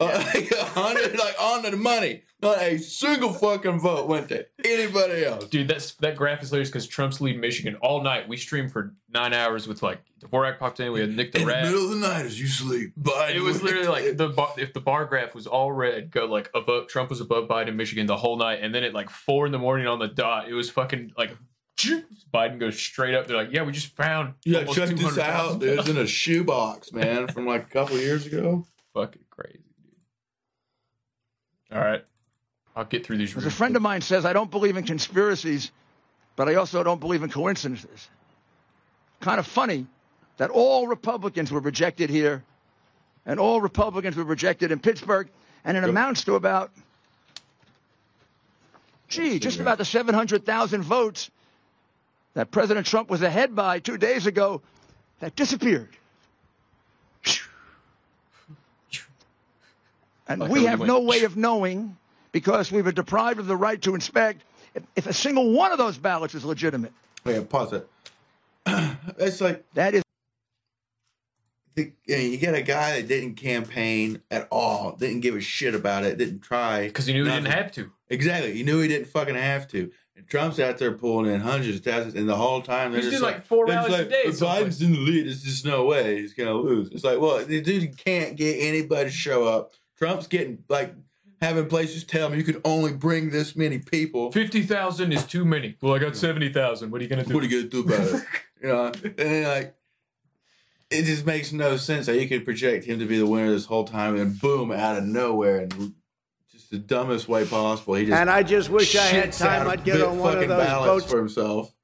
[0.01, 2.23] Uh, like, 100, like on the money.
[2.41, 5.47] Not a single fucking vote went to anybody else.
[5.47, 8.29] Dude, that's that graph is hilarious because Trump's leading Michigan all night.
[8.29, 10.93] We streamed for nine hours with like Dvorak popped in.
[10.93, 13.35] We had Nick the In the middle of the night as you sleep, Biden.
[13.35, 16.49] It was literally like the bar, if the bar graph was all red, go like
[16.55, 19.51] above Trump was above Biden, Michigan the whole night, and then at like four in
[19.51, 21.37] the morning on the dot, it was fucking like
[22.33, 23.27] Biden goes straight up.
[23.27, 25.59] They're like, "Yeah, we just found Yeah, check this out.
[25.59, 25.79] dude.
[25.79, 28.65] It's in a shoebox, man, from like a couple years ago.
[28.95, 29.59] Fucking crazy.
[31.73, 32.05] All right,
[32.75, 33.37] I'll get through these.
[33.37, 35.71] As a friend of mine says, I don't believe in conspiracies,
[36.37, 38.09] but I also don't believe in coincidences.
[39.21, 39.87] Kind of funny
[40.39, 42.43] that all Republicans were rejected here,
[43.27, 45.29] and all Republicans were rejected in Pittsburgh,
[45.65, 46.71] and it amounts to about,
[49.09, 51.31] gee, just about the 700,000 votes
[52.35, 54.63] that President Trump was ahead by two days ago
[55.19, 55.91] that disappeared.
[60.29, 61.97] And Like we have no way of knowing
[62.33, 64.43] because we were deprived of the right to inspect
[64.75, 66.93] if, if a single one of those ballots is legitimate.
[67.25, 67.89] Wait, pause it.
[69.19, 70.03] it's like that is.
[71.75, 75.41] The, you, know, you get a guy that didn't campaign at all, didn't give a
[75.41, 77.91] shit about it, didn't try because he knew he didn't have to.
[78.11, 79.91] Exactly, he knew he didn't fucking have to.
[80.17, 83.11] And Trump's out there pulling in hundreds of thousands, and the whole time they're He's
[83.11, 84.41] just doing like, like four they're just rallies a day If.
[84.41, 85.27] Biden's in the lead.
[85.27, 86.89] There's just no way he's gonna lose.
[86.91, 89.73] It's like, well, the dude can't get anybody to show up.
[89.99, 90.95] Trump's getting like
[91.41, 94.33] having places tell him you can only bring this many people.
[94.33, 95.77] Fifty thousand is too many.
[95.81, 96.91] Well, I got seventy thousand.
[96.91, 97.35] What are you gonna do?
[97.35, 98.25] What are you gonna do about it?
[98.63, 99.75] you know, and then like
[100.91, 103.67] it just makes no sense how you could project him to be the winner this
[103.67, 105.95] whole time, and boom, out of nowhere, and
[106.51, 109.85] just the dumbest way possible, he just And I just wish I had time, I'd
[109.85, 111.13] get bit on one of fucking those ballots votes.
[111.13, 111.75] for himself.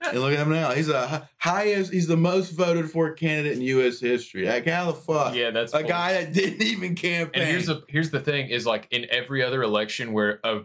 [0.00, 0.72] And look at him now.
[0.72, 1.92] He's a highest.
[1.92, 4.00] He's the most voted for candidate in U.S.
[4.00, 4.46] history.
[4.46, 5.34] Like how the fuck?
[5.34, 7.42] Yeah, that's a guy that didn't even campaign.
[7.42, 10.60] And here's the here's the thing is like in every other election where a,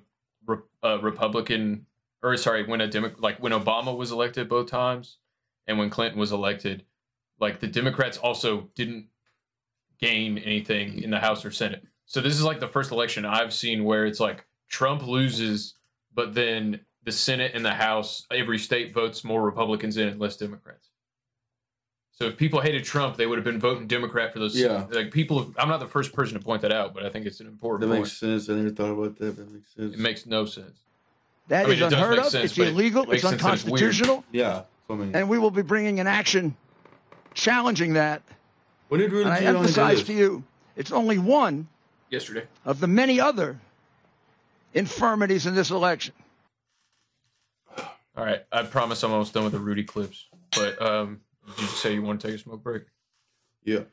[0.84, 1.88] a Republican
[2.22, 5.18] or sorry when a Demo, like when Obama was elected both times
[5.68, 6.86] and when Clinton was elected,
[7.40, 9.08] like the Democrats also didn't
[10.00, 11.84] gain anything in the House or Senate.
[12.06, 15.76] So this is like the first election I've seen where it's like Trump loses,
[16.14, 20.38] but then the Senate and the House, every state votes more Republicans in and less
[20.38, 20.90] Democrats.
[22.12, 24.56] So if people hated Trump, they would have been voting Democrat for those.
[24.56, 24.86] Yeah.
[24.92, 25.52] like people.
[25.58, 27.82] I'm not the first person to point that out, but I think it's an important
[27.82, 28.02] that point.
[28.06, 28.50] makes sense.
[28.50, 29.36] I never thought about that.
[29.36, 29.94] That makes sense.
[29.96, 30.78] It makes no sense.
[31.48, 32.26] That I is mean, it does unheard make of.
[32.32, 33.04] sense, it's illegal.
[33.12, 34.24] it It's sense that it's unconstitutional.
[34.32, 34.64] Yeah.
[34.90, 36.56] I mean, and we will be bringing an action
[37.34, 38.22] challenging that.
[38.90, 40.44] When did Rudy And I emphasize to you,
[40.76, 41.68] it's only one
[42.12, 42.44] Yesterday.
[42.64, 43.60] of the many other
[44.74, 46.14] infirmities in this election.
[48.16, 50.28] All right, I promise I'm almost done with the Rudy clips.
[50.56, 52.84] But um, did you say you want to take a smoke break?
[53.64, 53.78] Yeah.
[53.78, 53.84] All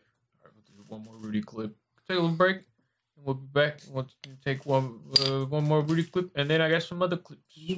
[0.45, 1.75] right, we'll do one more Rudy clip.
[2.07, 3.81] Take a little break, and we'll be back.
[3.89, 4.09] We'll
[4.45, 7.43] take one uh, one more Rudy clip, and then I got some other clips.
[7.57, 7.77] Hear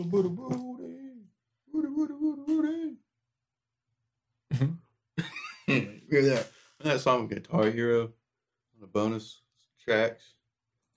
[6.11, 6.49] that?
[6.81, 9.43] That song Guitar Hero on the bonus
[9.85, 10.35] tracks.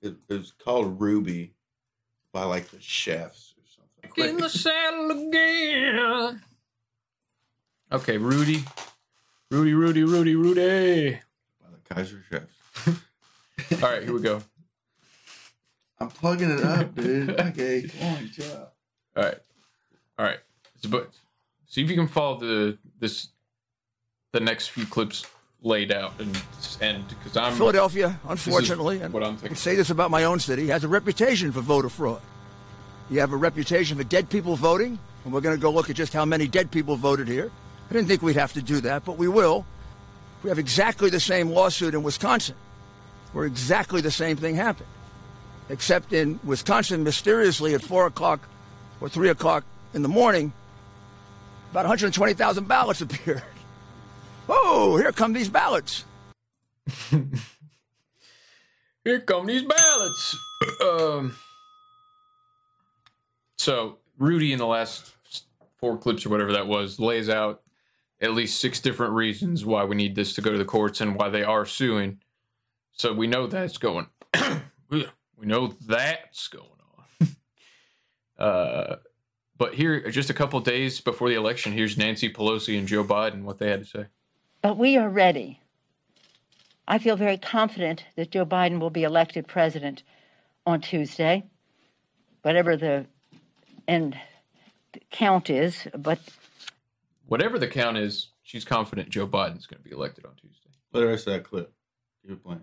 [0.02, 1.54] It, it was called Ruby
[2.34, 3.55] by like the Chiefs
[4.18, 4.36] or something.
[4.36, 6.42] In the saddle again.
[7.92, 8.64] Okay, Rudy.
[9.52, 11.20] Rudy, Rudy, Rudy, Rudy.
[11.62, 13.04] By the Kaiser Chiefs.
[13.84, 14.42] All right, here we go.
[16.00, 17.30] I'm plugging it up, dude.
[17.40, 18.70] Okay, come on, job.
[19.16, 19.38] All right,
[20.20, 20.40] all right.
[20.82, 21.12] So, but
[21.68, 23.30] see if you can follow the this
[24.34, 25.26] the next few clips
[25.62, 26.38] laid out and
[26.82, 29.56] and because I'm Philadelphia, unfortunately, and what I'm I thinking.
[29.56, 32.22] say this about my own city, has a reputation for voter fraud.
[33.10, 35.96] You have a reputation for dead people voting, and we're going to go look at
[35.96, 37.52] just how many dead people voted here.
[37.90, 39.66] I didn't think we'd have to do that, but we will.
[40.44, 42.56] We have exactly the same lawsuit in Wisconsin,
[43.34, 44.90] where exactly the same thing happened.
[45.70, 48.48] Except in Wisconsin, mysteriously at 4 o'clock
[49.02, 50.54] or 3 o'clock in the morning,
[51.72, 53.44] about 120,000 ballots appeared.
[54.48, 56.06] Oh, here come these ballots.
[59.04, 60.36] Here come these ballots.
[60.84, 61.36] um,
[63.66, 65.16] so Rudy in the last
[65.78, 67.64] four clips or whatever that was lays out
[68.22, 71.16] at least six different reasons why we need this to go to the courts and
[71.16, 72.20] why they are suing.
[72.92, 74.08] So we know that's going.
[74.90, 75.08] we
[75.42, 76.68] know that's going
[77.20, 77.28] on.
[78.46, 78.96] uh,
[79.58, 83.42] but here, just a couple days before the election, here's Nancy Pelosi and Joe Biden
[83.42, 84.06] what they had to say.
[84.62, 85.60] But we are ready.
[86.88, 90.04] I feel very confident that Joe Biden will be elected president
[90.68, 91.46] on Tuesday,
[92.44, 93.08] whatever the
[93.88, 94.18] end
[95.12, 95.88] count is.
[95.98, 96.20] But
[97.28, 100.70] Whatever the count is, she's confident Joe Biden's going to be elected on Tuesday.
[100.92, 101.72] Play the rest of that clip.
[102.24, 102.62] You're playing.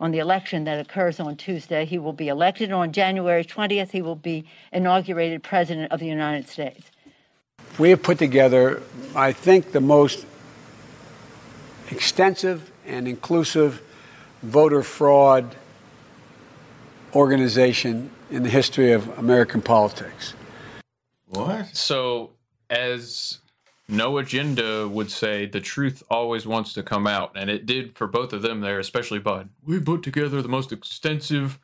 [0.00, 2.72] on the election that occurs on Tuesday, he will be elected.
[2.72, 6.90] On January 20th, he will be inaugurated president of the United States.
[7.78, 8.82] We have put together,
[9.16, 10.26] I think, the most
[11.90, 13.82] extensive and inclusive
[14.42, 15.56] voter fraud
[17.14, 20.34] organization in the history of American politics.
[21.34, 21.74] What?
[21.76, 22.30] So,
[22.70, 23.38] as
[23.88, 27.32] No Agenda would say, the truth always wants to come out.
[27.34, 29.48] And it did for both of them there, especially Biden.
[29.64, 31.58] We put together the most extensive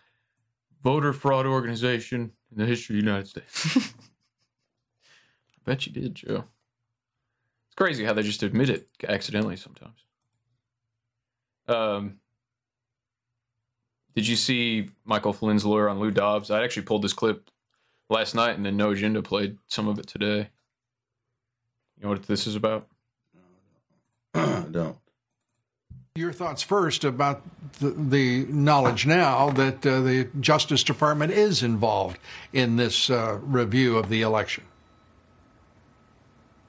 [0.82, 3.76] voter fraud organization in the history of the United States.
[4.96, 6.44] I bet you did, Joe.
[7.68, 10.04] It's crazy how they just admit it accidentally sometimes.
[11.68, 12.18] Um,
[14.16, 16.50] did you see Michael Flynn's lawyer on Lou Dobbs?
[16.50, 17.48] I actually pulled this clip
[18.10, 20.50] last night, and then No Agenda played some of it today.
[21.96, 22.88] You know what this is about?
[24.34, 24.96] I don't.
[26.16, 27.42] Your thoughts first about
[27.78, 32.18] the, the knowledge now that uh, the Justice Department is involved
[32.52, 34.64] in this uh, review of the election.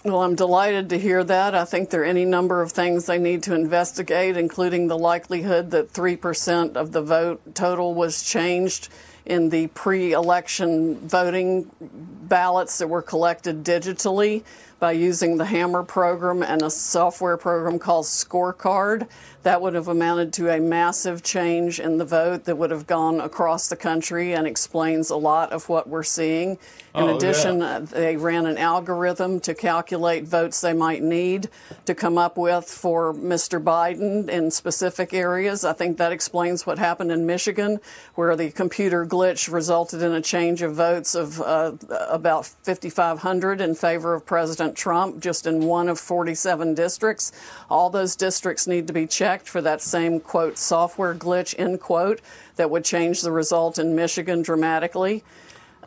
[0.04, 1.54] Well, I'm delighted to hear that.
[1.54, 5.72] I think there are any number of things they need to investigate, including the likelihood
[5.72, 8.90] that 3% of the vote total was changed
[9.26, 14.44] in the pre election voting ballots that were collected digitally
[14.80, 19.08] by using the Hammer program and a software program called Scorecard.
[19.44, 23.20] That would have amounted to a massive change in the vote that would have gone
[23.20, 26.60] across the country and explains a lot of what we're seeing.
[26.94, 27.78] In Oh, addition, yeah.
[27.78, 31.50] uh, they ran an algorithm to calculate votes they might need
[31.86, 33.64] to come up with for Mr.
[33.64, 35.64] Biden in specific areas.
[35.64, 37.80] I think that explains what happened in Michigan,
[38.16, 41.72] where the computer glitch resulted in a change of votes of uh,
[42.10, 47.32] about 5,500 in favor of President Trump, just in one of 47 districts.
[47.70, 52.22] All those districts need to be checked for that same, quote, software glitch, end quote,
[52.56, 55.24] that would change the result in Michigan dramatically.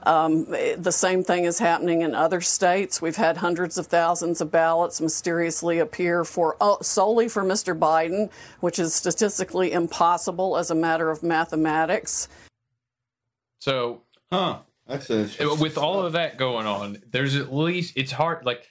[0.04, 0.44] Um,
[0.76, 3.00] the same thing is happening in other states.
[3.00, 7.78] We've had hundreds of thousands of ballots mysteriously appear for uh, solely for Mr.
[7.78, 8.30] Biden,
[8.60, 12.28] which is statistically impossible as a matter of mathematics.
[13.60, 14.58] So, huh?
[14.86, 18.44] That's with all of that going on, there's at least it's hard.
[18.44, 18.68] Like,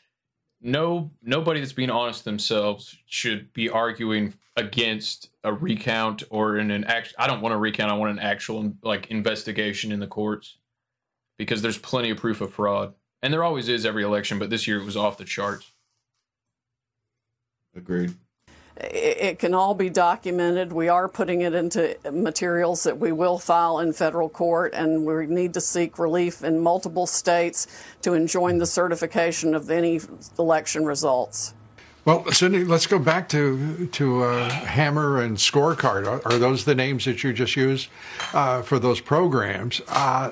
[0.64, 6.86] no nobody that's being honest themselves should be arguing against a recount or in an
[6.86, 7.14] act.
[7.20, 7.92] I don't want a recount.
[7.92, 10.58] I want an actual like investigation in the courts
[11.38, 14.40] because there's plenty of proof of fraud, and there always is every election.
[14.40, 15.72] But this year it was off the charts.
[17.76, 18.14] Agreed.
[18.76, 20.74] It, can all be documented.
[20.74, 25.28] We are putting it into materials that we will file in federal court, and we
[25.28, 27.68] need to seek relief in multiple states
[28.02, 30.02] to enjoin the certification of any
[30.40, 31.54] election results.
[32.06, 36.06] Well, Sidney, let's go back to to uh, Hammer and Scorecard.
[36.06, 37.88] Are, are, those the names that you just used
[38.34, 39.82] uh, for those programs?
[39.88, 40.32] Uh,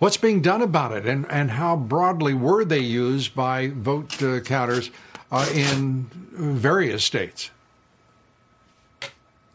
[0.00, 4.40] what's being done about it, and, and how broadly were they used by vote uh,
[4.40, 4.90] counters
[5.30, 7.50] uh, in various states?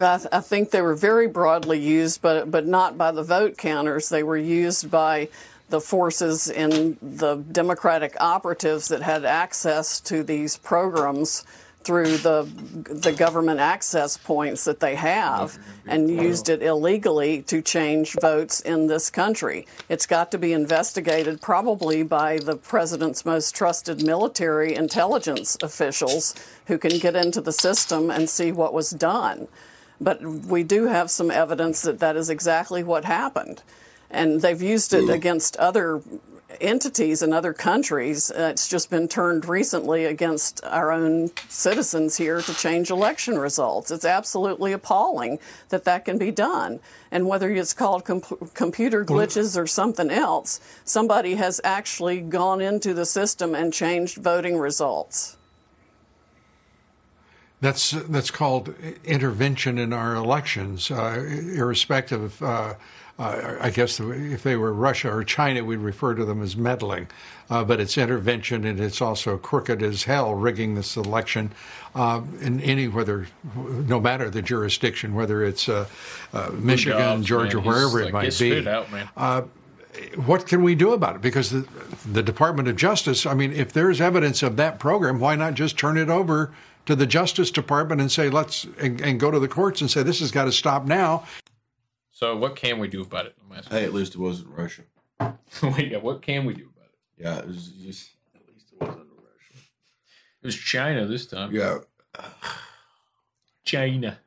[0.01, 3.57] I, th- I, think they were very broadly used, but but not by the vote
[3.57, 4.09] counters.
[4.09, 5.29] They were used by
[5.69, 11.43] the forces in the Democratic operatives that had access to these programs
[11.83, 12.43] through the
[12.89, 18.87] the government access points that they have and used it illegally to change votes in
[18.87, 19.65] this country.
[19.87, 26.35] It's got to be investigated probably by the president's most trusted military intelligence officials
[26.67, 29.47] who can get into the system and see what was done.
[30.01, 33.61] But we do have some evidence that that is exactly what happened
[34.09, 36.01] and they've used it against other
[36.59, 38.31] entities in other countries.
[38.31, 43.91] Uh, it's just been turned recently against our own citizens here to change election results.
[43.91, 45.37] It's absolutely appalling
[45.69, 46.79] that that can be done.
[47.11, 52.95] And whether it's called comp- computer glitches or something else, somebody has actually gone into
[52.95, 55.37] the system and changed voting results.
[57.61, 62.41] That's that's called intervention in our elections, uh, irrespective of.
[62.41, 62.73] Uh,
[63.19, 67.09] uh, I guess if they were Russia or China, we'd refer to them as meddling.
[67.49, 71.51] Uh, but it's intervention and it's also crooked as hell, rigging this election
[71.95, 75.85] uh, in any, whether, no matter the jurisdiction, whether it's uh,
[76.31, 77.65] uh, Michigan, Georgia, man.
[77.65, 78.65] wherever it like, might be.
[78.65, 79.09] Out, man.
[79.17, 79.41] Uh,
[80.15, 81.21] what can we do about it?
[81.21, 81.67] Because the,
[82.11, 85.77] the Department of Justice, I mean, if there's evidence of that program, why not just
[85.77, 86.53] turn it over
[86.85, 90.03] to the Justice Department and say, let's, and, and go to the courts and say,
[90.03, 91.25] this has got to stop now?
[92.11, 93.35] So what can we do about it?
[93.69, 94.83] Hey, at least it wasn't Russia.
[95.63, 97.23] Wait, yeah, what can we do about it?
[97.23, 99.63] Yeah, it was just at least it wasn't Russia.
[100.41, 101.53] It was China this time.
[101.53, 101.79] Yeah,
[103.63, 104.19] China.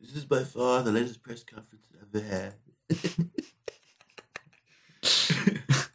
[0.00, 2.54] This is by far the latest press conference I've ever had.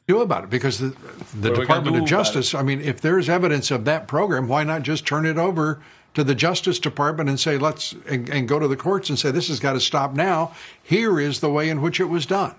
[0.08, 0.96] do about it because the,
[1.40, 5.06] the Department of Justice, I mean, if there's evidence of that program, why not just
[5.06, 5.82] turn it over
[6.14, 9.32] to the Justice Department and say, let's, and, and go to the courts and say,
[9.32, 10.54] this has got to stop now.
[10.84, 12.56] Here is the way in which it was done.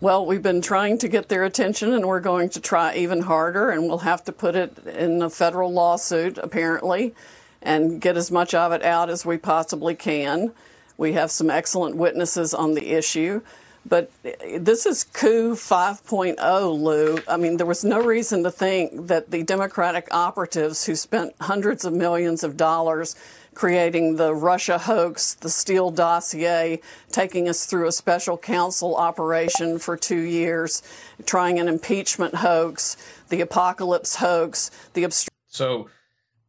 [0.00, 3.70] Well, we've been trying to get their attention, and we're going to try even harder,
[3.70, 7.14] and we'll have to put it in a federal lawsuit, apparently,
[7.60, 10.52] and get as much of it out as we possibly can.
[11.00, 13.40] We have some excellent witnesses on the issue.
[13.86, 17.18] But this is coup 5.0, Lou.
[17.26, 21.86] I mean, there was no reason to think that the Democratic operatives who spent hundreds
[21.86, 23.16] of millions of dollars
[23.54, 29.96] creating the Russia hoax, the Steele dossier, taking us through a special counsel operation for
[29.96, 30.82] two years,
[31.24, 32.98] trying an impeachment hoax,
[33.30, 35.88] the apocalypse hoax, the obstru- So,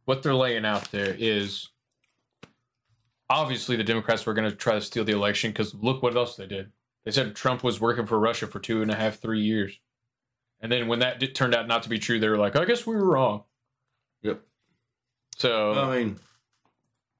[0.04, 1.70] what they're laying out there is
[3.32, 6.36] obviously the Democrats were going to try to steal the election because look what else
[6.36, 6.70] they did.
[7.04, 9.78] They said Trump was working for Russia for two and a half, three years.
[10.60, 12.64] And then when that did, turned out not to be true, they were like, I
[12.64, 13.42] guess we were wrong.
[14.22, 14.40] Yep.
[15.36, 16.16] So, I mean,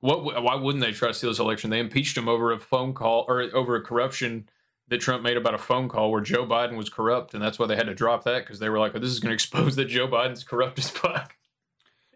[0.01, 0.23] what?
[0.23, 1.71] Why wouldn't they try to steal this election?
[1.71, 4.49] They impeached him over a phone call or over a corruption
[4.89, 7.67] that Trump made about a phone call where Joe Biden was corrupt, and that's why
[7.67, 9.75] they had to drop that because they were like, oh, "This is going to expose
[9.77, 11.35] that Joe Biden's corrupt as fuck."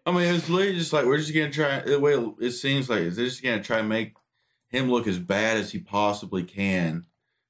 [0.06, 1.80] I mean, it's literally just like we're just going to try.
[1.80, 4.14] The way it seems like is they're just going to try and make
[4.68, 7.06] him look as bad as he possibly can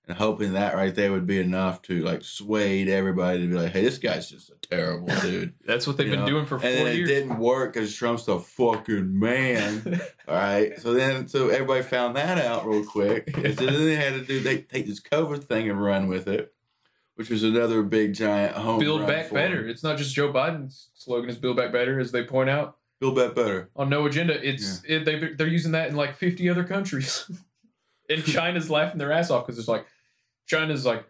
[0.09, 3.73] and hoping that right there would be enough to like sway everybody to be like,
[3.73, 6.27] "Hey, this guy's just a terrible dude." That's what they've You been know?
[6.31, 7.11] doing for four and years.
[7.11, 10.01] it didn't work because Trump's the fucking man.
[10.29, 13.37] All right, so then so everybody found that out real quick.
[13.37, 16.29] And so then they had to do they take this COVID thing and run with
[16.29, 16.55] it,
[17.17, 19.65] which was another big giant home Build run back for better.
[19.65, 19.69] him.
[19.69, 22.77] It's not just Joe Biden's slogan is "Build back better," as they point out.
[23.01, 24.43] Build back better on no agenda.
[24.47, 27.31] It's it, they they're using that in like fifty other countries,
[28.09, 29.87] and China's laughing their ass off because it's like
[30.47, 31.05] China's like,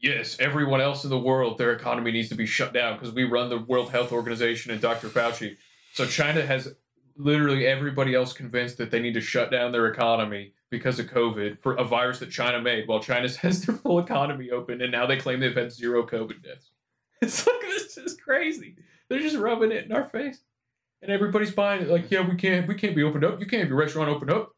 [0.00, 3.24] yes, everyone else in the world, their economy needs to be shut down because we
[3.24, 5.08] run the World Health Organization and Dr.
[5.08, 5.56] Fauci.
[5.94, 6.74] So China has
[7.16, 11.60] literally everybody else convinced that they need to shut down their economy because of COVID
[11.62, 15.06] for a virus that China made, while China has their full economy open, and now
[15.06, 16.70] they claim they've had zero COVID deaths.
[17.22, 18.76] It's like this is crazy.
[19.08, 20.40] They're just rubbing it in our face,
[21.02, 21.88] and everybody's buying it.
[21.88, 23.38] Like, yeah, we can't, we can't be opened up.
[23.40, 24.52] You can't have your restaurant open up.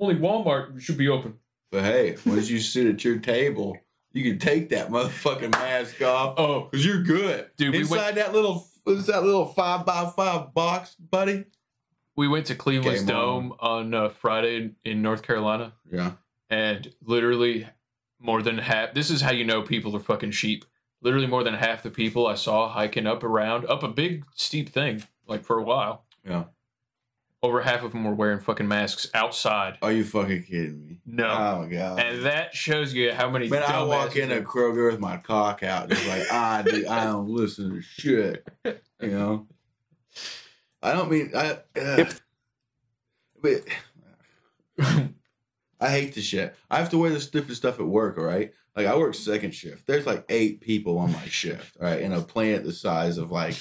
[0.00, 1.34] Only Walmart should be open.
[1.70, 3.76] But hey, once you sit at your table,
[4.12, 6.34] you can take that motherfucking mask off.
[6.36, 10.10] Oh, because you're good, Dude, we Inside went- that little was that little five by
[10.16, 11.44] five box, buddy?
[12.16, 13.08] We went to Cleveland's Game.
[13.08, 16.12] Dome on uh, Friday in, North Carolina, Yeah.
[16.48, 17.66] and literally
[18.20, 18.94] more than half.
[18.94, 20.64] This is how you know people are fucking sheep.
[21.02, 24.70] Literally more than half the people I saw hiking up around up a big steep
[24.70, 26.04] thing like for a while.
[26.26, 26.44] Yeah.
[27.42, 29.76] Over half of them were wearing fucking masks outside.
[29.82, 31.00] Are you fucking kidding me?
[31.04, 31.26] No.
[31.26, 31.98] Oh god.
[32.00, 33.48] And that shows you how many.
[33.48, 36.60] Man, I walk dumbasses in there- a Kroger with my cock out, just like ah,
[36.60, 38.48] I don't listen to shit.
[38.64, 39.46] You know.
[40.84, 41.58] I don't mean I.
[41.78, 42.04] Uh,
[43.42, 43.62] but
[45.80, 46.54] I hate the shit.
[46.70, 48.18] I have to wear this stupid stuff at work.
[48.18, 49.86] All right, like I work second shift.
[49.86, 51.76] There's like eight people on my shift.
[51.80, 53.56] All right, in a plant the size of like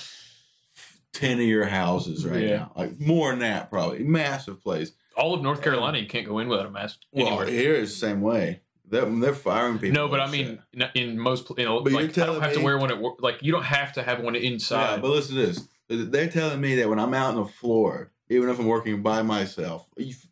[1.12, 2.58] ten of your houses right Yeah.
[2.58, 2.72] now.
[2.76, 4.92] Like more than that, probably massive place.
[5.16, 7.00] all of North Carolina, you can't go in without a mask.
[7.12, 7.48] Well, anywhere.
[7.48, 8.62] here is the same way.
[8.86, 9.94] They're, they're firing people.
[9.96, 12.42] No, but I mean, in- in most, you know, But you're like I don't telling
[12.42, 13.16] have to wear one at work.
[13.22, 14.96] Like you don't have to have one inside.
[14.96, 15.68] Yeah, but listen to this.
[15.94, 19.22] They're telling me that when I'm out on the floor, even if I'm working by
[19.22, 19.88] myself,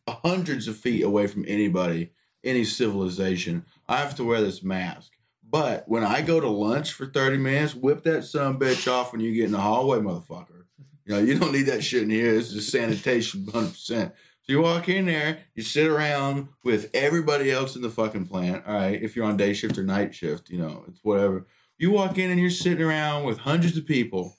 [0.07, 2.11] hundreds of feet away from anybody,
[2.43, 5.11] any civilization, I have to wear this mask.
[5.47, 9.21] But when I go to lunch for 30 minutes, whip that son bitch off when
[9.21, 10.63] you get in the hallway, motherfucker.
[11.05, 12.33] You know, you don't need that shit in here.
[12.33, 14.13] This is sanitation 100%.
[14.43, 18.63] So you walk in there, you sit around with everybody else in the fucking plant.
[18.65, 21.45] All right, if you're on day shift or night shift, you know, it's whatever.
[21.77, 24.37] You walk in and you're sitting around with hundreds of people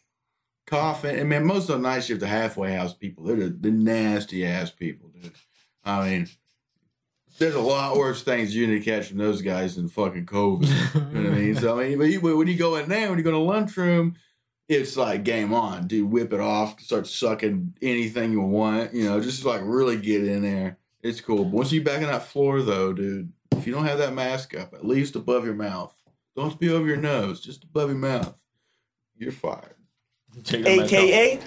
[0.66, 1.16] coughing.
[1.18, 4.46] And man, most of the night shift, the halfway house people, they're the, the nasty
[4.46, 5.32] ass people, dude.
[5.84, 6.28] I mean,
[7.38, 10.66] there's a lot worse things you need to catch from those guys than fucking COVID.
[11.12, 11.56] you know what I mean?
[11.60, 14.16] So I mean, but, you, when you go in there, when you go to lunchroom,
[14.68, 16.10] it's like game on, dude.
[16.10, 18.94] Whip it off, start sucking anything you want.
[18.94, 20.78] You know, just like really get in there.
[21.02, 21.44] It's cool.
[21.44, 24.56] But once you back on that floor, though, dude, if you don't have that mask
[24.56, 25.94] up, at least above your mouth,
[26.36, 28.34] don't be over your nose, just above your mouth,
[29.16, 29.74] you're fired.
[30.48, 31.40] AKA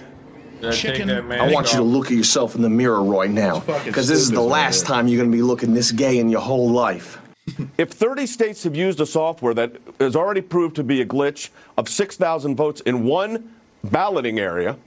[0.71, 1.09] Chicken.
[1.09, 4.31] I want you to look at yourself in the mirror right now, because this is
[4.31, 4.88] the last man.
[4.88, 7.19] time you're going to be looking this gay in your whole life.
[7.77, 11.49] If 30 states have used a software that has already proved to be a glitch
[11.77, 14.77] of 6,000 votes in one balloting area,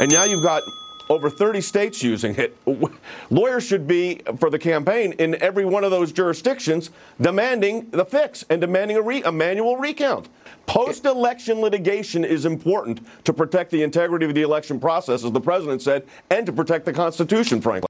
[0.00, 0.62] and now you've got
[1.08, 2.56] over 30 states using it,
[3.30, 6.90] lawyers should be, for the campaign, in every one of those jurisdictions
[7.20, 10.28] demanding the fix and demanding a, re- a manual recount.
[10.66, 15.40] Post election litigation is important to protect the integrity of the election process, as the
[15.40, 17.88] president said, and to protect the Constitution, frankly.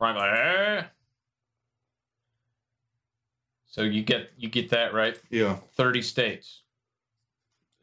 [0.00, 0.84] Right, eh.
[3.66, 5.18] So you get you get that right.
[5.30, 6.62] Yeah, thirty states.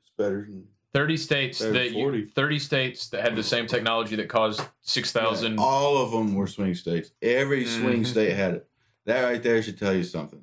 [0.02, 4.16] It's better than Thirty states than that you, thirty states that had the same technology
[4.16, 5.60] that caused six thousand.
[5.60, 7.12] All of them were swing states.
[7.22, 8.08] Every swing Mhm.
[8.08, 8.68] state had it.
[9.06, 10.42] That right there should tell you something.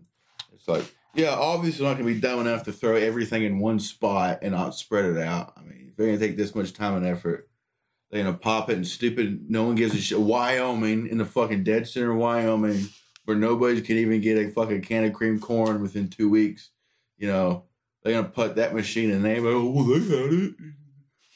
[0.55, 0.85] It's like,
[1.15, 4.53] yeah, obviously not going to be dumb enough to throw everything in one spot and
[4.53, 5.53] not spread it out.
[5.57, 7.49] I mean, if they're going to take this much time and effort,
[8.11, 10.21] they're going to pop it and stupid, no one gives a shit.
[10.21, 12.89] Wyoming, in the fucking dead center of Wyoming,
[13.25, 16.71] where nobody can even get a fucking can of cream corn within two weeks.
[17.17, 17.65] You know,
[18.03, 19.41] they're going to put that machine in there.
[19.45, 20.55] Oh, they had it.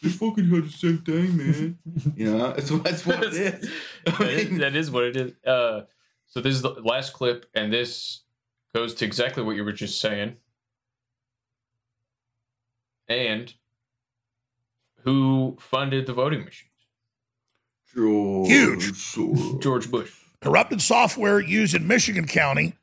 [0.02, 1.78] They fucking had the same thing, man.
[2.14, 3.70] you know, that's, that's what it is.
[4.04, 5.32] that, is, that is what it is.
[5.44, 5.82] Uh,
[6.26, 8.22] so this is the last clip, and this
[8.78, 10.36] goes to exactly what you were just saying.
[13.08, 13.52] And
[15.02, 16.70] who funded the voting machines?
[17.92, 18.92] Huge.
[19.60, 20.12] George Bush.
[20.40, 22.74] Corrupted software used in Michigan County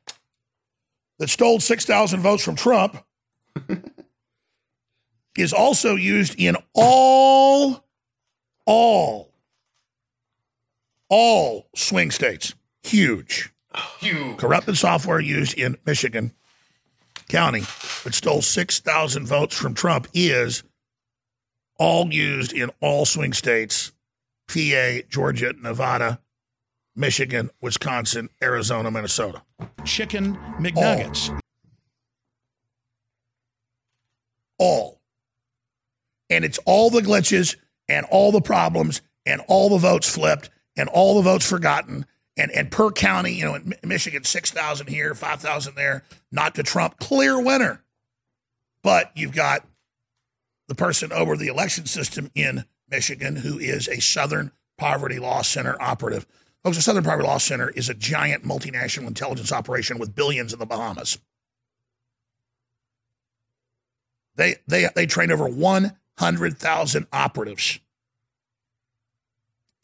[1.18, 3.02] that stole 6,000 votes from Trump
[5.38, 7.86] is also used in all,
[8.66, 9.32] all,
[11.08, 12.54] all swing states.
[12.82, 13.50] Huge.
[13.98, 14.38] Huge.
[14.38, 16.32] Corrupted software used in Michigan
[17.28, 17.60] County
[18.04, 20.62] that stole 6,000 votes from Trump is
[21.78, 23.92] all used in all swing states
[24.48, 26.20] PA, Georgia, Nevada,
[26.94, 29.42] Michigan, Wisconsin, Arizona, Minnesota.
[29.84, 31.38] Chicken McNuggets.
[34.58, 35.00] All.
[36.30, 37.56] And it's all the glitches
[37.88, 42.06] and all the problems and all the votes flipped and all the votes forgotten.
[42.36, 46.98] And, and per county, you know, in Michigan, 6,000 here, 5,000 there, not to Trump.
[46.98, 47.82] Clear winner.
[48.82, 49.66] But you've got
[50.68, 55.80] the person over the election system in Michigan who is a Southern Poverty Law Center
[55.80, 56.26] operative.
[56.62, 60.58] Folks, the Southern Poverty Law Center is a giant multinational intelligence operation with billions in
[60.58, 61.18] the Bahamas.
[64.36, 67.78] They they they trained over 100,000 operatives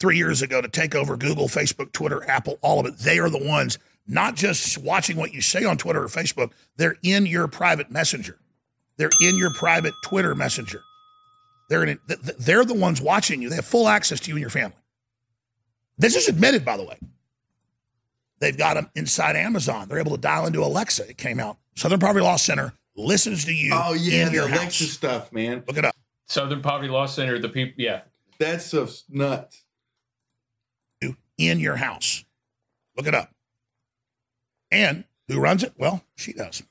[0.03, 2.97] three years ago to take over Google, Facebook, Twitter, Apple, all of it.
[2.97, 6.51] They are the ones not just watching what you say on Twitter or Facebook.
[6.75, 8.37] They're in your private messenger.
[8.97, 10.81] They're in your private Twitter messenger.
[11.69, 13.47] They're in, th- th- they're the ones watching you.
[13.47, 14.75] They have full access to you and your family.
[15.97, 16.97] This is admitted, by the way.
[18.39, 19.87] They've got them inside Amazon.
[19.87, 21.07] They're able to dial into Alexa.
[21.09, 21.59] It came out.
[21.75, 23.71] Southern Poverty Law Center listens to you.
[23.73, 24.91] Oh yeah, in the your Alexa house.
[24.91, 25.63] stuff, man.
[25.65, 25.95] Look it up.
[26.27, 28.01] Southern Poverty Law Center, the people, yeah.
[28.39, 29.62] That stuff's nuts.
[31.49, 32.23] In your house.
[32.95, 33.31] Look it up.
[34.71, 35.73] And who runs it?
[35.77, 36.63] Well, she does.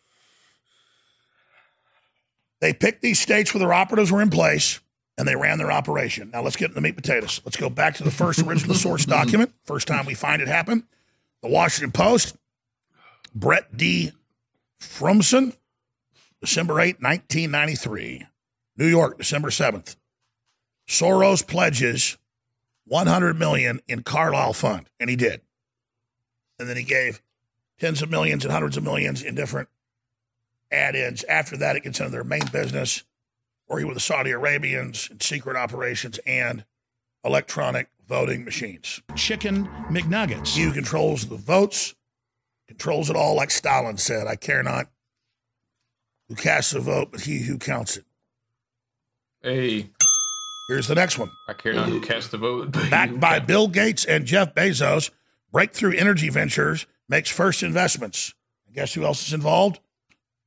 [2.61, 4.81] They picked these states where their operatives were in place
[5.19, 6.31] and they ran their operation.
[6.33, 7.41] Now let's get into the meat and potatoes.
[7.45, 9.53] Let's go back to the first original source document.
[9.65, 10.87] First time we find it happen.
[11.43, 12.37] The Washington Post,
[13.35, 14.13] Brett D.
[14.81, 15.57] Frumson,
[16.41, 18.27] December 8, 1993.
[18.77, 19.97] New York, December 7th.
[20.89, 22.17] Soros pledges
[22.87, 25.41] 100 million in Carlyle Fund, and he did.
[26.59, 27.23] And then he gave
[27.79, 29.69] tens of millions and hundreds of millions in different
[30.71, 31.25] add-ins.
[31.25, 33.03] After that, it gets into their main business,
[33.69, 36.65] working with the Saudi Arabians in secret operations and
[37.25, 39.01] electronic voting machines.
[39.17, 40.55] Chicken McNuggets.
[40.55, 41.95] He who controls the votes,
[42.69, 44.27] controls it all, like Stalin said.
[44.27, 44.89] I care not
[46.29, 48.05] who casts a vote, but he who counts it.
[49.43, 49.91] Hey,
[50.73, 51.31] Here's the next one.
[51.47, 52.73] I care not who cast the vote.
[52.73, 55.11] Backed by Bill Gates and Jeff Bezos,
[55.53, 58.33] Breakthrough Energy Ventures makes first investments.
[58.65, 59.81] And guess who else is involved?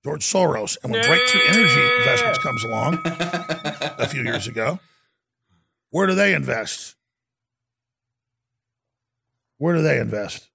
[0.04, 0.78] George Soros.
[0.82, 4.80] And when Breakthrough Energy Investments comes along a few years ago,
[5.92, 6.96] where do they invest?
[9.60, 10.50] Where do they invest?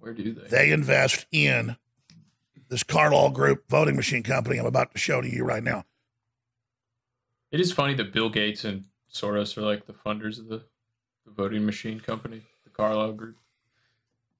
[0.00, 0.48] Where do they?
[0.48, 1.76] They invest in
[2.68, 5.84] this Carlyle Group voting machine company I'm about to show to you right now.
[7.50, 10.62] It is funny that Bill Gates and Soros are like the funders of the,
[11.26, 13.36] the voting machine company, the Carlyle Group.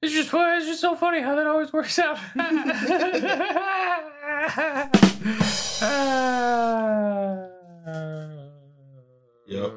[0.03, 0.57] It's just fun.
[0.57, 2.19] It's just so funny how that always works out.
[9.51, 9.73] Yep.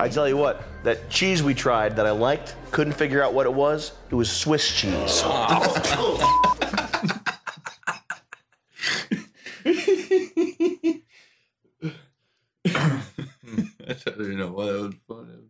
[0.00, 3.46] I tell you what, that cheese we tried that I liked, couldn't figure out what
[3.46, 3.90] it was.
[4.10, 5.22] It was Swiss cheese.
[5.24, 6.44] I
[14.24, 15.44] don't know why that was fun.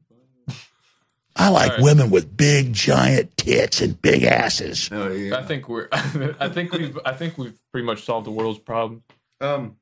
[1.36, 1.84] I like All right.
[1.84, 4.88] women with big, giant tits and big asses.
[4.90, 5.36] Oh yeah.
[5.36, 5.88] I think we're.
[5.92, 6.98] I think we've.
[7.04, 9.04] I think we've pretty much solved the world's problem.
[9.40, 9.76] Um,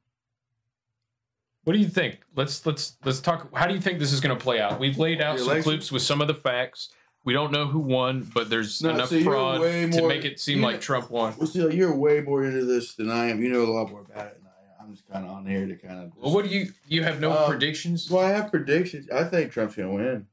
[1.64, 2.20] What do you think?
[2.34, 3.48] Let's let's let's talk.
[3.56, 4.78] How do you think this is going to play out?
[4.78, 6.90] We've laid out The some election- clips with some of the facts.
[7.24, 10.38] We don't know who won, but there's No, enough so fraud way to make it
[10.38, 11.34] seem you like Trump won.
[11.38, 13.42] Well, still, you're way more into this than I am.
[13.42, 14.45] You know a lot more about it than I am.
[14.86, 16.12] I'm just kind of on here to kind of.
[16.16, 16.70] Well, what do you?
[16.86, 18.08] You have no Um, predictions.
[18.08, 19.10] Well, I have predictions.
[19.10, 20.26] I think Trump's gonna win.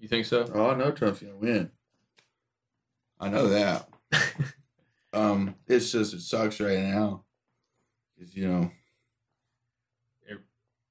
[0.00, 0.50] You think so?
[0.52, 1.70] Oh, I know Trump's gonna win.
[3.20, 3.88] I know that.
[5.12, 7.24] um, it's just it sucks right now.
[8.18, 8.70] 'Cause, you know,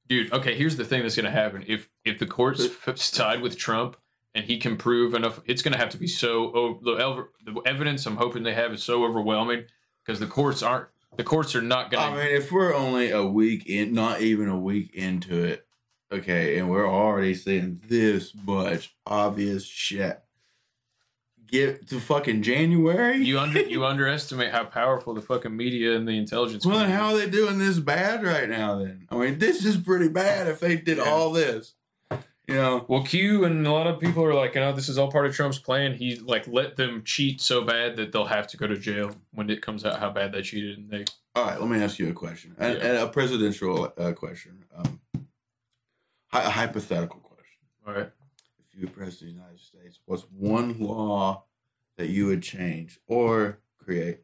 [0.07, 0.55] Dude, okay.
[0.55, 1.63] Here's the thing that's going to happen.
[1.67, 3.95] If if the courts side with Trump
[4.33, 6.51] and he can prove enough, it's going to have to be so.
[6.55, 9.65] Oh, the, the evidence I'm hoping they have is so overwhelming
[10.03, 10.87] because the courts aren't.
[11.17, 12.21] The courts are not going to...
[12.21, 15.65] I mean, if we're only a week in, not even a week into it,
[16.11, 20.21] okay, and we're already seeing this much obvious shit.
[21.47, 23.17] Get to fucking January.
[23.17, 26.63] You under you underestimate how powerful the fucking media and the intelligence.
[26.63, 28.77] Well, how are they doing this bad right now?
[28.77, 30.47] Then I mean, this is pretty bad.
[30.47, 31.73] If they did all this,
[32.49, 32.83] you know.
[32.87, 35.27] Well, Q and a lot of people are like, you know, this is all part
[35.27, 35.93] of Trump's plan.
[35.93, 39.49] He like let them cheat so bad that they'll have to go to jail when
[39.51, 40.79] it comes out how bad they cheated.
[40.79, 42.85] And they All right, let me ask you a question, and, Yeah.
[42.87, 44.99] and a presidential uh, question, um,
[46.33, 47.59] a hypothetical question.
[47.85, 48.11] all right.
[48.71, 51.43] If you were president of the United States, what's one law
[51.97, 54.21] that you would change or create?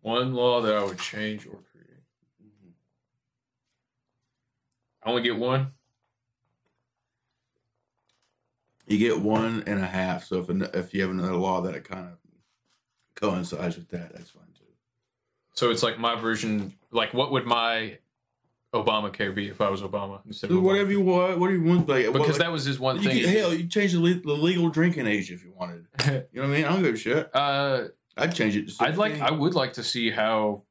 [0.00, 1.75] One law that I would change or create.
[5.06, 5.68] I only get one.
[8.88, 10.24] You get one and a half.
[10.24, 12.18] So if if you have another law that it kind of
[13.14, 14.64] coincides with that, that's fine too.
[15.54, 16.74] So it's like my version.
[16.90, 17.98] Like, what would my
[18.74, 20.62] Obamacare be if I was Obama instead of Obama?
[20.62, 21.38] whatever you want.
[21.38, 21.88] What do you want?
[21.88, 23.20] Like Because what- that was his one you thing.
[23.22, 25.86] Could, hell, you change the, le- the legal drinking age if you wanted.
[26.32, 26.64] You know what I mean?
[26.64, 27.30] I don't give a shit.
[27.34, 27.84] Uh,
[28.16, 28.68] I'd change it.
[28.70, 29.12] To I'd like.
[29.12, 29.26] 16.
[29.28, 30.62] I would like to see how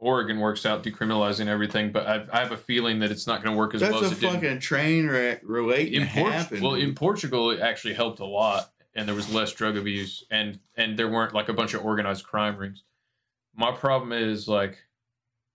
[0.00, 3.54] Oregon works out decriminalizing everything, but I've, I have a feeling that it's not going
[3.54, 4.22] to work as That's well as it did.
[4.22, 5.42] That's a fucking train wreck
[5.94, 6.94] in to Port- well, in.
[6.94, 11.08] Portugal, it actually helped a lot, and there was less drug abuse, and and there
[11.08, 12.82] weren't like a bunch of organized crime rings.
[13.54, 14.78] My problem is like,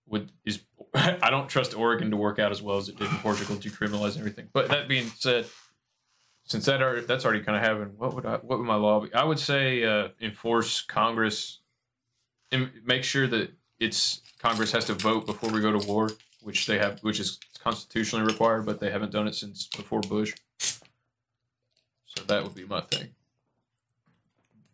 [0.06, 0.60] with is
[0.94, 4.16] I don't trust Oregon to work out as well as it did in Portugal, decriminalize
[4.16, 4.48] everything.
[4.52, 5.46] But that being said,
[6.44, 9.00] since that are, that's already kind of happened, what would I what would my law
[9.00, 9.12] be?
[9.12, 11.58] I would say uh, enforce Congress
[12.52, 16.10] and make sure that it's Congress has to vote before we go to war,
[16.42, 20.34] which they have, which is constitutionally required, but they haven't done it since before Bush.
[20.58, 23.08] So that would be my thing.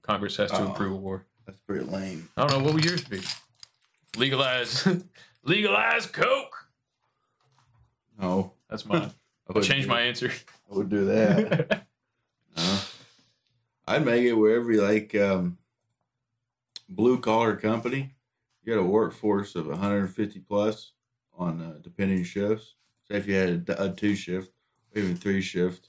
[0.02, 0.72] Congress has to Oh.
[0.72, 1.24] approve a war.
[1.46, 2.28] That's pretty lame.
[2.36, 3.22] I don't know what would yours be.
[4.16, 4.86] Legalize,
[5.44, 6.68] legalize coke.
[8.20, 9.02] No, That's mine.
[9.02, 9.04] I
[9.48, 10.30] I'll would change do- my answer.
[10.70, 11.86] I would do that.
[12.56, 12.78] no.
[13.88, 15.58] I'd make it where every like um,
[16.88, 18.10] blue collar company,
[18.62, 20.92] you got a workforce of 150 plus
[21.36, 22.74] on uh, depending shifts.
[23.08, 24.52] Say if you had a, a two shift,
[24.94, 25.88] or even three shift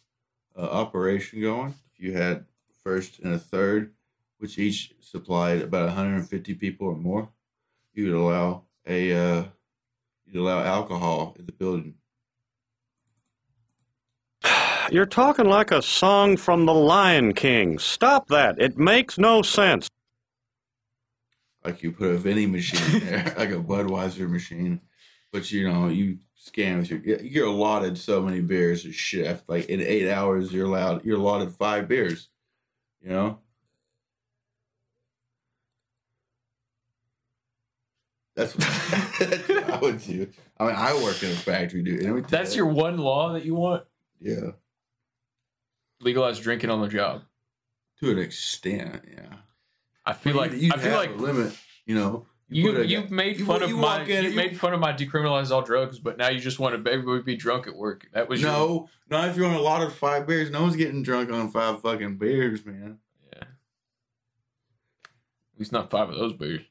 [0.57, 2.45] uh, operation going, if you had
[2.84, 3.93] first and a third,
[4.39, 7.30] which each supplied about 150 people or more,
[7.93, 9.43] you would allow a uh,
[10.26, 11.95] you'd allow alcohol in the building.
[14.91, 17.80] You're talking like a song from The Lion King.
[17.80, 18.59] Stop that.
[18.59, 19.89] It makes no sense.
[21.66, 24.82] Like you put a vending machine there, like a Budweiser machine,
[25.32, 29.47] but you know you scan with your you're allotted so many beers a shift.
[29.47, 32.30] Like in eight hours, you're allowed you're allotted five beers.
[33.01, 33.39] You know.
[38.36, 38.68] That's what,
[39.20, 40.28] that's what I would do.
[40.59, 41.99] I mean, I work in a factory, dude.
[42.01, 43.84] and let me tell That's your one law that you want?
[44.20, 44.51] yeah,
[46.01, 47.22] Legalize drinking on the job.
[47.99, 49.36] to an extent, yeah.
[50.05, 51.57] I feel like you I feel have like a limit.
[51.85, 54.59] You know, you a- you've made you- fun you of my in, you you- made
[54.59, 57.67] fun of my decriminalize all drugs, but now you just want to everybody be drunk
[57.67, 58.07] at work.
[58.13, 60.49] That was your, No, not if you're on a lot of five beers.
[60.51, 62.99] No one's getting drunk on five fucking beers, man.
[63.33, 63.47] Yeah, at
[65.59, 66.61] least not five of those beers.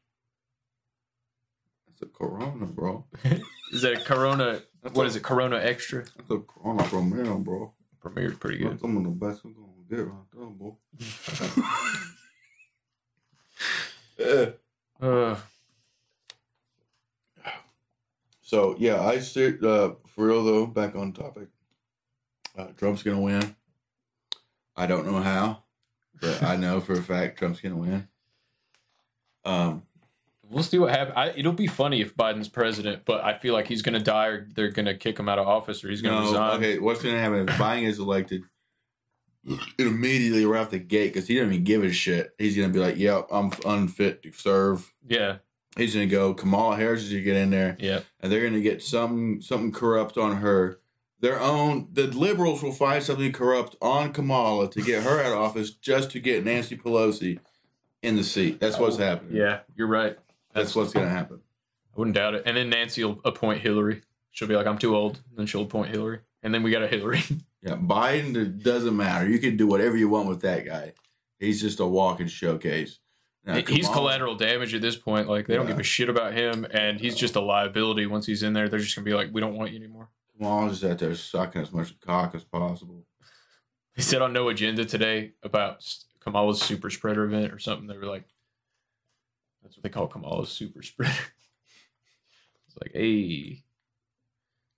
[1.88, 3.06] That's a Corona, bro.
[3.72, 4.60] Is that a Corona?
[4.82, 5.22] That's what a- is it?
[5.22, 6.04] Corona Extra.
[6.16, 7.72] That's a Corona Premier, bro.
[8.00, 8.72] Premier's pretty good.
[8.72, 10.76] That's some of the best I'm gonna get right there, bro.
[14.22, 15.06] Yeah.
[15.06, 15.36] Uh,
[18.42, 20.66] So yeah, I sit uh, for real though.
[20.66, 21.48] Back on topic.
[22.56, 23.56] Uh, Trump's gonna win.
[24.76, 25.62] I don't know how,
[26.20, 28.08] but I know for a fact Trump's gonna win.
[29.44, 29.84] Um,
[30.50, 31.14] we'll see what happens.
[31.16, 34.26] I, it'll be funny if Biden's president, but I feel like he's going to die
[34.26, 36.56] or they're going to kick him out of office or he's going to no, resign.
[36.58, 36.78] okay.
[36.78, 38.42] What's gonna happen if Biden is elected?
[39.44, 42.32] It immediately right off the gate because he doesn't even give a shit.
[42.38, 45.38] He's gonna be like, "Yep, I'm unfit to serve." Yeah,
[45.76, 46.34] He's gonna go.
[46.34, 47.76] Kamala Harris is gonna get in there.
[47.80, 48.00] yeah.
[48.20, 50.78] and they're going to get some something corrupt on her.
[51.20, 55.38] Their own the liberals will find something corrupt on Kamala to get her out of
[55.38, 57.38] office just to get Nancy Pelosi
[58.02, 58.60] in the seat.
[58.60, 59.36] That's what's oh, happening.
[59.36, 60.18] Yeah, you're right.
[60.52, 61.40] That's what's going to happen.
[61.94, 62.42] I wouldn't doubt it.
[62.44, 64.02] And then Nancy will appoint Hillary.
[64.32, 65.20] She'll be like, I'm too old.
[65.30, 66.18] And then she'll appoint Hillary.
[66.42, 67.22] And then we got a Hillary.
[67.62, 69.28] Yeah, Biden doesn't matter.
[69.28, 70.94] You can do whatever you want with that guy.
[71.38, 72.98] He's just a walking showcase.
[73.44, 75.28] Now, he's Kamala- collateral damage at this point.
[75.28, 76.66] Like, they don't give a shit about him.
[76.72, 78.06] And he's just a liability.
[78.06, 80.08] Once he's in there, they're just going to be like, we don't want you anymore.
[80.36, 83.04] Kamala's just out there sucking as much cock as possible.
[83.96, 85.84] They said on No Agenda today about
[86.20, 87.86] Kamala's super spreader event or something.
[87.86, 88.24] They were like,
[89.62, 91.12] that's what they call Kamala's super spreader.
[92.74, 93.62] It's like, hey,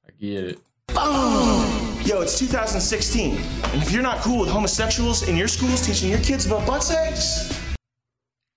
[0.05, 0.59] I get
[0.97, 1.93] it.
[2.05, 6.18] Yo, it's 2016, and if you're not cool with homosexuals in your schools teaching your
[6.18, 7.74] kids about butt sex,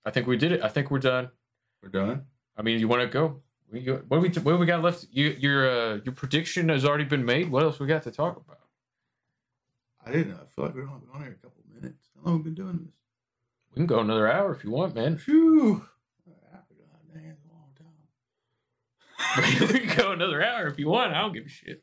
[0.04, 0.62] I think we did it.
[0.62, 1.30] I think we're done.
[1.82, 2.26] We're done.
[2.58, 3.40] I mean, you want to go?
[3.72, 4.02] We go.
[4.08, 4.28] What do we?
[4.42, 5.06] What do we got left?
[5.10, 7.50] You, your uh, your prediction has already been made.
[7.50, 8.60] What else we got to talk about?
[10.04, 10.40] I didn't know.
[10.42, 12.04] I feel like we're only been on here a couple minutes.
[12.16, 12.94] How long have we been doing this?
[13.72, 15.16] We can go another hour if you want, man.
[15.16, 15.86] Phew.
[19.38, 21.14] we can go another hour if you want.
[21.14, 21.82] I don't give a shit.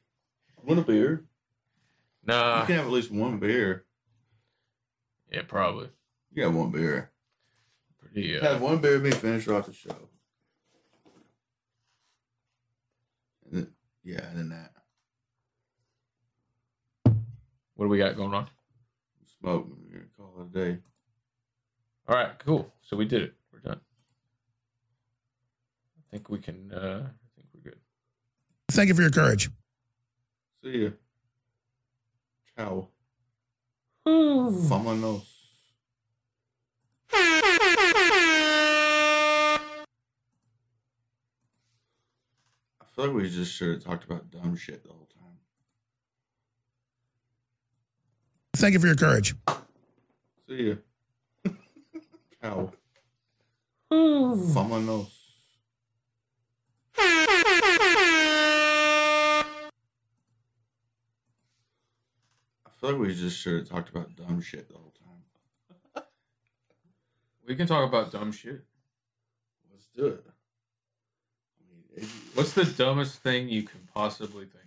[0.60, 1.26] I want a beer?
[2.26, 2.62] Nah.
[2.62, 3.86] you can have at least one beer.
[5.32, 5.90] Yeah, probably.
[6.32, 7.12] You got one beer.
[8.00, 8.38] Pretty.
[8.38, 9.96] Uh, Have one beer, me finish off the show.
[13.46, 13.68] And then,
[14.04, 14.72] yeah, and then that.
[17.76, 18.48] what do we got going on?
[19.40, 19.68] Smoke.
[19.70, 20.78] We're gonna call it a day.
[22.08, 22.72] All right, cool.
[22.82, 23.34] So we did it.
[23.52, 23.82] We're done.
[26.00, 26.72] I think we can.
[26.72, 27.80] Uh, I think we're good.
[28.70, 29.50] Thank you for your courage.
[30.64, 30.90] See
[32.58, 32.64] ya.
[32.64, 32.90] Ciao.
[34.06, 35.26] Vámonos.
[42.82, 45.38] I feel like we just should have talked about dumb shit the whole time.
[48.56, 49.36] Thank you for your courage.
[50.48, 50.76] See ya.
[52.42, 52.72] Ciao.
[53.92, 55.12] Vámonos.
[62.76, 64.94] Feel like we just should have talked about dumb shit the whole
[65.94, 66.04] time.
[67.48, 68.64] We can talk about dumb shit.
[69.72, 70.26] Let's do it.
[72.34, 74.64] What's the dumbest thing you can possibly think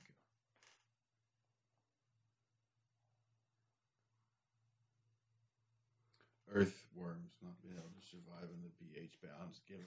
[6.49, 6.55] of?
[6.55, 9.85] Earthworms not being able to survive in the pH balance given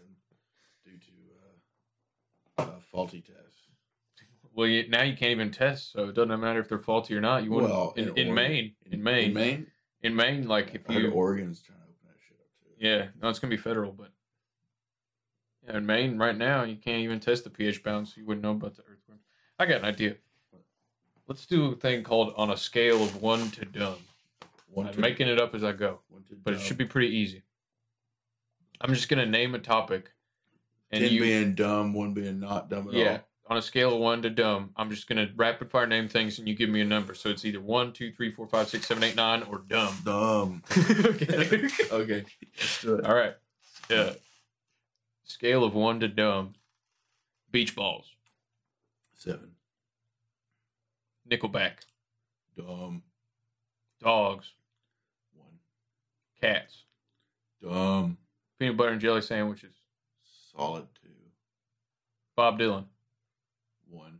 [0.85, 1.13] due to
[2.59, 3.60] uh, uh, faulty tests.
[4.53, 7.21] Well, you, now you can't even test, so it doesn't matter if they're faulty or
[7.21, 7.43] not.
[7.43, 9.67] You wouldn't Well, in, in in, Maine, in, Maine, in Maine?
[10.03, 10.47] in Maine.
[10.47, 12.85] Like if you Oregon's trying to open that shit up too.
[12.85, 14.11] Yeah, no, it's gonna be federal, but
[15.65, 18.13] yeah, in Maine right now you can't even test the pH balance.
[18.13, 19.19] So you wouldn't know about the earthworm.
[19.57, 20.15] I got an idea.
[21.27, 23.95] Let's do a thing called on a scale of one to dumb.
[24.67, 25.99] One I'm to- making it up as I go,
[26.43, 27.43] but it should be pretty easy.
[28.81, 30.11] I'm just gonna name a topic,
[30.91, 33.11] and Ten you being dumb, one being not dumb at yeah.
[33.11, 33.19] all.
[33.51, 36.47] On a scale of one to dumb, I'm just gonna rapid fire name things, and
[36.47, 37.13] you give me a number.
[37.13, 39.93] So it's either one, two, three, four, five, six, seven, eight, nine, or dumb.
[40.05, 40.63] Dumb.
[40.89, 41.49] okay.
[41.91, 42.25] okay.
[42.57, 43.05] Let's do it.
[43.05, 43.33] All right.
[43.89, 44.13] Yeah.
[45.25, 46.53] Scale of one to dumb.
[47.51, 48.05] Beach balls.
[49.17, 49.51] Seven.
[51.29, 51.73] Nickelback.
[52.55, 53.03] Dumb.
[54.01, 54.53] Dogs.
[55.33, 55.59] One.
[56.39, 56.83] Cats.
[57.61, 58.17] Dumb.
[58.59, 59.75] Peanut butter and jelly sandwiches.
[60.55, 61.09] Solid two.
[62.37, 62.85] Bob Dylan.
[63.91, 64.19] One.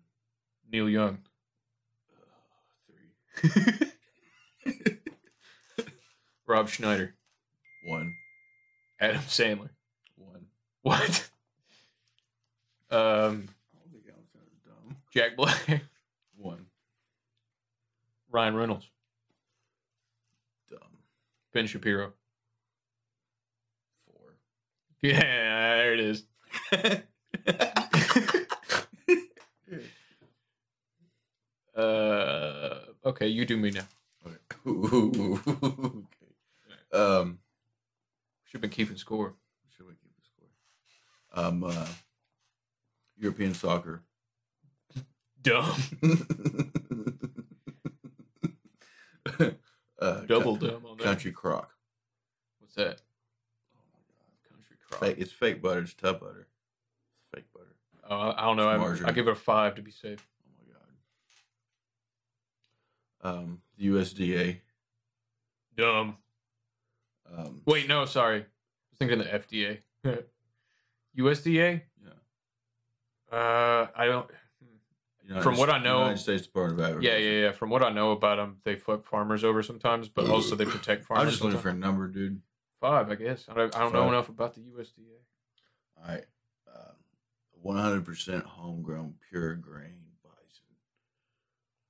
[0.70, 1.20] Neil Young.
[3.44, 4.98] Three.
[6.46, 7.16] Rob Schneider.
[7.86, 8.14] One.
[9.00, 9.70] Adam Sandler.
[10.18, 10.48] One.
[10.82, 11.30] What?
[12.92, 14.98] Um, I don't think Alan Sandler's dumb.
[15.14, 15.84] Jack Black.
[16.36, 16.66] One.
[18.30, 18.90] Ryan Reynolds.
[20.70, 20.80] Dumb.
[21.54, 22.12] Ben Shapiro.
[24.06, 24.36] Four.
[25.02, 26.24] Yeah, there it is.
[31.76, 33.88] uh, okay, you do me now.
[34.26, 34.38] Okay.
[34.68, 36.04] okay.
[36.94, 37.40] Um,
[38.46, 39.34] Should have been keeping score.
[39.76, 40.50] should we keep the score?
[41.34, 41.88] Um, uh,
[43.18, 44.04] European soccer.
[45.42, 45.74] Dumb.
[50.00, 51.04] uh, Double coun- dumb on that.
[51.04, 51.74] Country crock.
[52.60, 53.02] What's that?
[54.50, 55.00] Country crock.
[55.00, 55.82] Fake, it's fake butter.
[55.82, 56.42] It's tub butter.
[56.42, 56.50] It's
[57.34, 57.76] fake butter.
[58.10, 58.96] Oh, I, I don't know.
[59.06, 60.28] I give it a five to be safe.
[63.24, 64.58] Um, the USDA.
[65.78, 66.18] Dumb.
[67.36, 68.40] Um, Wait, no, sorry.
[68.40, 68.46] I
[68.92, 69.32] was thinking of the
[70.10, 70.22] FDA.
[71.18, 71.82] USDA?
[72.04, 73.38] Yeah.
[73.38, 74.30] Uh, I don't.
[75.24, 77.18] United- From what I know- United States Department of Agriculture.
[77.20, 77.52] Yeah, yeah, yeah.
[77.54, 81.06] From what I know about them, they flip farmers over sometimes, but also they protect
[81.06, 81.24] farmers.
[81.26, 82.42] I'm just looking for a number, dude.
[82.82, 83.46] five, I guess.
[83.48, 85.22] I don't, I don't know enough about the USDA.
[86.04, 86.26] All right.
[86.68, 86.96] Um,
[88.04, 90.66] 100% homegrown pure grain bison.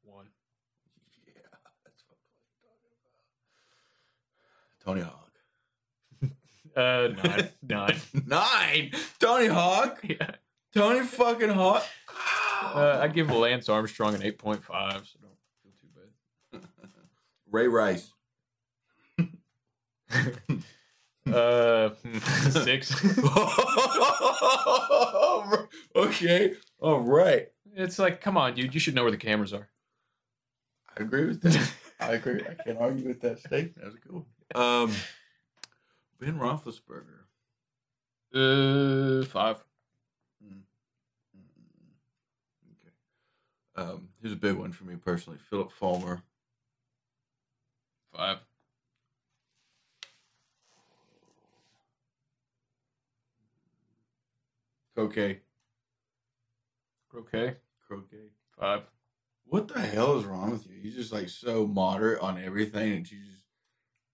[0.03, 0.27] One.
[1.25, 1.33] Yeah,
[1.83, 3.09] that's what I'm talking about.
[4.83, 5.17] Tony Hawk.
[6.73, 7.49] Uh, nine.
[7.61, 8.01] nine.
[8.27, 8.91] Nine.
[9.19, 9.99] Tony Hawk.
[10.07, 10.35] Yeah.
[10.73, 11.83] Tony fucking Hawk.
[12.63, 15.87] Uh, I give Lance Armstrong an 8.5, so don't feel too
[16.53, 16.61] bad.
[17.51, 18.13] Ray Rice.
[21.31, 21.89] Uh,
[22.51, 22.93] six.
[25.95, 26.53] okay.
[26.79, 27.47] All right.
[27.75, 28.73] It's like, come on, dude.
[28.73, 29.69] You should know where the cameras are.
[30.97, 31.71] I agree with that.
[31.99, 32.41] I agree.
[32.49, 33.75] I can't argue with that statement.
[33.75, 34.25] That was a good one.
[34.53, 34.93] Um,
[36.19, 37.21] Ben Roethlisberger.
[38.33, 39.63] Uh, five.
[43.75, 45.39] Um, here's a big one for me personally.
[45.49, 46.21] Phillip Fulmer.
[48.15, 48.39] Five.
[54.95, 55.39] Croquet.
[57.15, 57.55] Okay.
[57.87, 58.29] Croquet.
[58.59, 58.81] Five.
[59.45, 60.77] What the hell is wrong with you?
[60.81, 63.40] You're just like so moderate on everything that you just.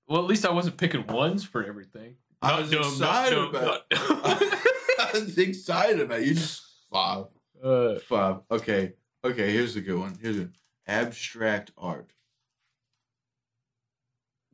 [0.08, 2.16] Well, at least I wasn't picking ones for everything.
[2.42, 3.84] I was dumb, excited dumb, about not-
[5.00, 6.28] I was excited about it.
[6.28, 7.26] You just five.
[7.64, 8.38] Uh, Five.
[8.52, 8.94] Okay.
[9.24, 9.52] Okay.
[9.52, 10.18] Here's a good one.
[10.22, 10.54] Here's an
[10.86, 12.12] abstract art.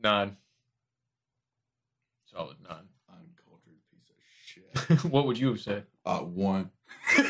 [0.02, 0.38] nine.
[2.32, 2.88] Solid nine.
[3.10, 5.04] Uncultured piece of shit.
[5.12, 5.86] what would you have said?
[6.06, 6.72] Uh, one.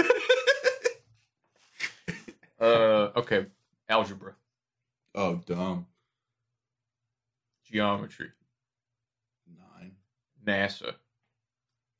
[2.60, 3.48] Uh, okay.
[3.90, 4.36] Algebra.
[5.16, 5.86] Oh, dumb.
[7.74, 8.30] Geometry.
[9.48, 9.94] Nine.
[10.46, 10.94] NASA.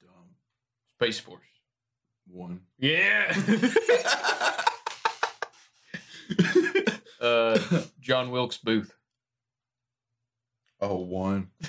[0.02, 0.36] Dumb.
[0.92, 1.42] Space Force.
[2.28, 2.62] One.
[2.78, 3.36] Yeah.
[7.22, 7.60] uh,
[8.00, 8.94] John Wilkes Booth.
[10.80, 11.50] Oh, one.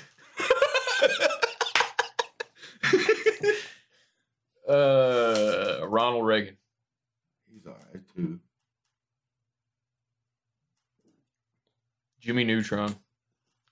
[4.67, 6.57] Uh, Ronald Reagan.
[7.53, 8.39] He's all right too.
[12.19, 12.95] Jimmy Neutron.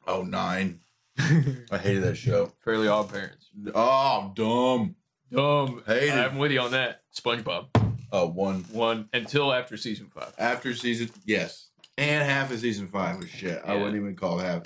[0.08, 0.80] Oh, nine.
[1.20, 2.52] I hated that show.
[2.64, 3.48] Fairly Odd Parents.
[3.74, 4.96] Oh, dumb.
[5.32, 5.84] Dumb.
[5.86, 6.12] Hated.
[6.14, 7.02] I'm with you on that.
[7.16, 7.68] SpongeBob.
[8.12, 8.66] Oh, one.
[8.72, 10.34] One until after season five.
[10.38, 13.62] After season, yes, and half of season five was shit.
[13.66, 13.80] I Yeah.
[13.80, 14.64] wouldn't even call it half.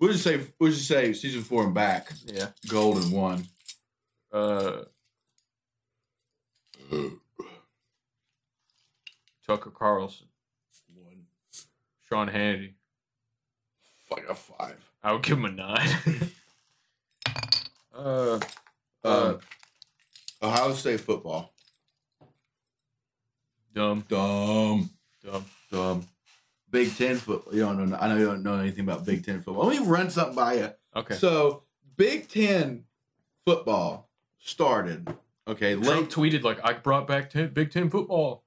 [0.00, 2.12] We'll just say we'll just say season four and back.
[2.26, 2.48] Yeah.
[2.68, 3.46] Gold and one.
[4.32, 4.82] Uh,
[9.46, 10.26] Tucker Carlson.
[10.94, 11.24] One.
[12.08, 12.74] Sean Hannity.
[14.14, 14.90] Fuck a five.
[15.02, 15.88] I would give him a nine.
[17.94, 18.40] uh,
[19.04, 19.34] Uh,
[20.42, 21.52] Ohio State football.
[23.74, 24.04] dumb.
[24.08, 24.90] Dumb.
[25.24, 25.44] Dumb.
[25.70, 26.06] Dumb.
[26.70, 27.54] Big Ten football.
[27.54, 27.96] You don't know.
[28.00, 29.66] I know you don't know anything about Big Ten football.
[29.66, 30.70] Let me run something by you.
[30.94, 31.14] Okay.
[31.14, 31.64] So
[31.96, 32.84] Big Ten
[33.44, 34.08] football
[34.38, 35.08] started.
[35.48, 38.44] Okay, Trump late tweeted like I brought back ten, Big Ten football.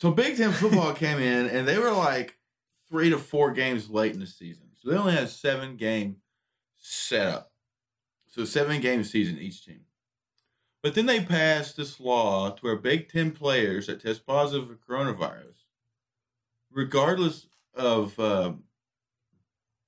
[0.00, 2.35] So Big Ten football came in and they were like
[2.88, 4.68] three to four games late in the season.
[4.74, 6.16] So they only had seven game
[6.78, 7.50] setup.
[8.28, 9.80] So seven game season each team.
[10.82, 14.74] But then they passed this law to where Big Ten players that test positive for
[14.74, 15.64] coronavirus,
[16.70, 18.64] regardless of um,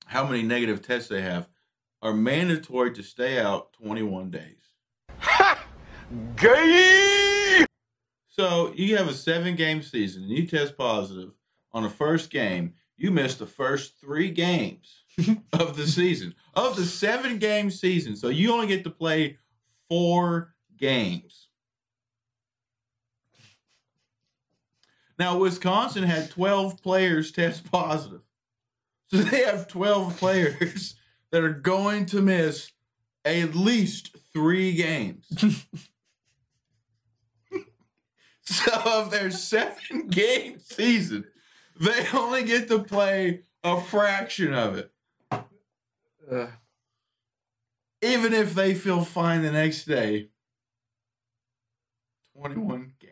[0.05, 1.47] how many negative tests they have,
[2.01, 4.73] are mandatory to stay out 21 days.
[5.19, 5.65] Ha!
[6.35, 7.65] Gay!
[8.27, 11.31] So you have a seven game season and you test positive
[11.71, 12.73] on the first game.
[12.99, 15.03] You miss the first three games
[15.53, 18.17] of the season, of the seven game season.
[18.17, 19.37] So you only get to play
[19.87, 21.47] four games.
[25.17, 28.21] Now, Wisconsin had 12 players test positive.
[29.07, 30.95] So they have 12 players
[31.31, 32.71] that are going to miss
[33.23, 35.25] at least three games.
[38.49, 41.25] So of their seven game season,
[41.79, 44.91] they only get to play a fraction of it.
[48.01, 50.29] Even if they feel fine the next day.
[52.37, 53.11] 21 games.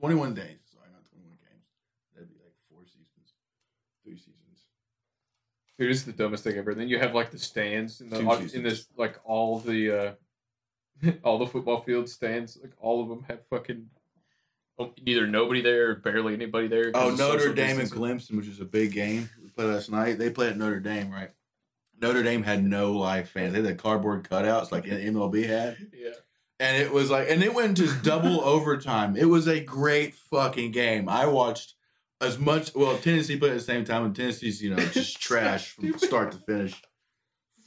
[0.00, 0.44] 21 days.
[0.70, 1.64] Sorry, not 21 games.
[2.14, 3.32] That'd be like four seasons.
[4.04, 4.66] Three seasons.
[5.78, 6.74] Dude, this is the dumbest thing ever.
[6.74, 8.64] then you have like the stands in the Two in seasons.
[8.64, 10.12] this like all the uh
[11.24, 13.86] all the football field stands, like all of them have fucking
[15.04, 16.90] either nobody there or barely anybody there.
[16.94, 17.90] Oh, Notre Dame and.
[17.90, 19.28] Clemson, which is a big game.
[19.42, 20.18] We played last night.
[20.18, 21.30] They played at Notre Dame, right?
[22.00, 23.52] Notre Dame had no live fans.
[23.52, 25.76] They had cardboard cutouts like MLB had.
[25.92, 26.12] Yeah.
[26.58, 29.16] And it was like, and it went to double overtime.
[29.16, 31.08] It was a great fucking game.
[31.08, 31.74] I watched
[32.20, 32.74] as much.
[32.74, 36.32] Well, Tennessee played at the same time, and Tennessee's you know just trash from start
[36.32, 36.80] to finish.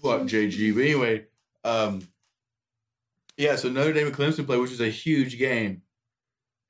[0.01, 0.75] Fuck JG.
[0.75, 1.25] But anyway,
[1.63, 2.07] um,
[3.37, 3.55] yeah.
[3.55, 5.81] So Notre Dame and Clemson play, which is a huge game,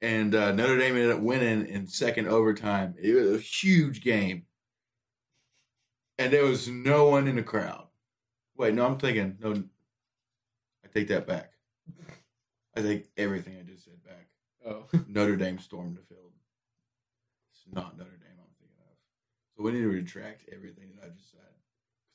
[0.03, 2.93] and uh, Notre Dame ended up winning in second overtime.
[3.01, 4.43] It was a huge game,
[6.19, 7.87] and there was no one in the crowd.
[8.57, 9.53] Wait, no, I'm thinking no.
[10.83, 11.53] I take that back.
[12.75, 14.27] I take everything I just said back.
[14.67, 14.85] Oh.
[15.07, 16.31] Notre Dame stormed the field.
[17.53, 18.97] It's not Notre Dame I'm thinking of.
[19.55, 21.39] So we need to retract everything that I just said.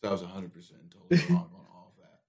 [0.01, 0.53] Because I was 100%
[0.93, 2.21] totally wrong on all of that.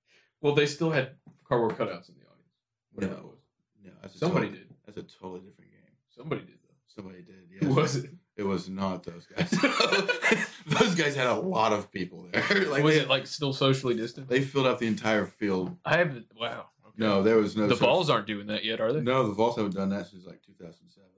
[0.41, 1.11] Well, they still had
[1.47, 2.53] cardboard cutouts in the audience.
[2.93, 3.27] Whatever it No.
[3.27, 3.39] was.
[3.83, 4.68] No, Somebody totally- did.
[4.95, 5.79] That's a totally different game.
[6.15, 6.75] Somebody did though.
[6.87, 7.35] Somebody did.
[7.51, 7.63] Yes.
[7.63, 8.11] Who was it?
[8.37, 9.49] It was not those guys.
[10.65, 12.41] those guys had a lot of people there.
[12.67, 14.29] like was they, it like still socially distant?
[14.29, 15.75] they filled up the entire field.
[15.83, 16.67] I have wow.
[16.87, 16.93] Okay.
[16.97, 17.67] No, there was no.
[17.67, 19.01] the social- Vols aren't doing that yet, are they?
[19.01, 21.09] No, the Vols haven't done that since like 2007.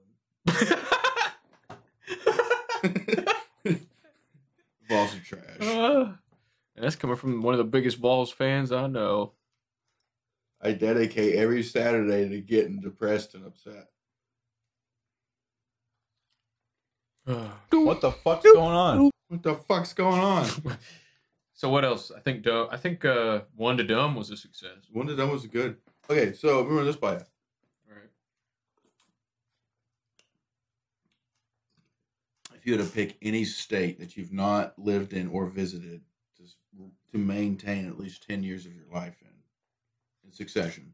[4.88, 5.60] Vols are trash.
[5.60, 6.12] Uh,
[6.74, 9.32] and that's coming from one of the biggest Vols fans I know.
[10.62, 13.88] I dedicate every Saturday to getting depressed and upset.
[17.70, 19.10] What the fuck's going on?
[19.28, 20.46] What the fuck's going on?
[21.54, 22.10] So what else?
[22.10, 24.88] I think I think uh, one to dumb was a success.
[24.90, 25.76] One to Dumb was good.
[26.10, 27.20] Okay, so remember this by.
[32.62, 36.02] If you had to pick any state that you've not lived in or visited
[36.36, 36.44] to,
[37.12, 39.31] to maintain at least 10 years of your life in,
[40.32, 40.92] in succession,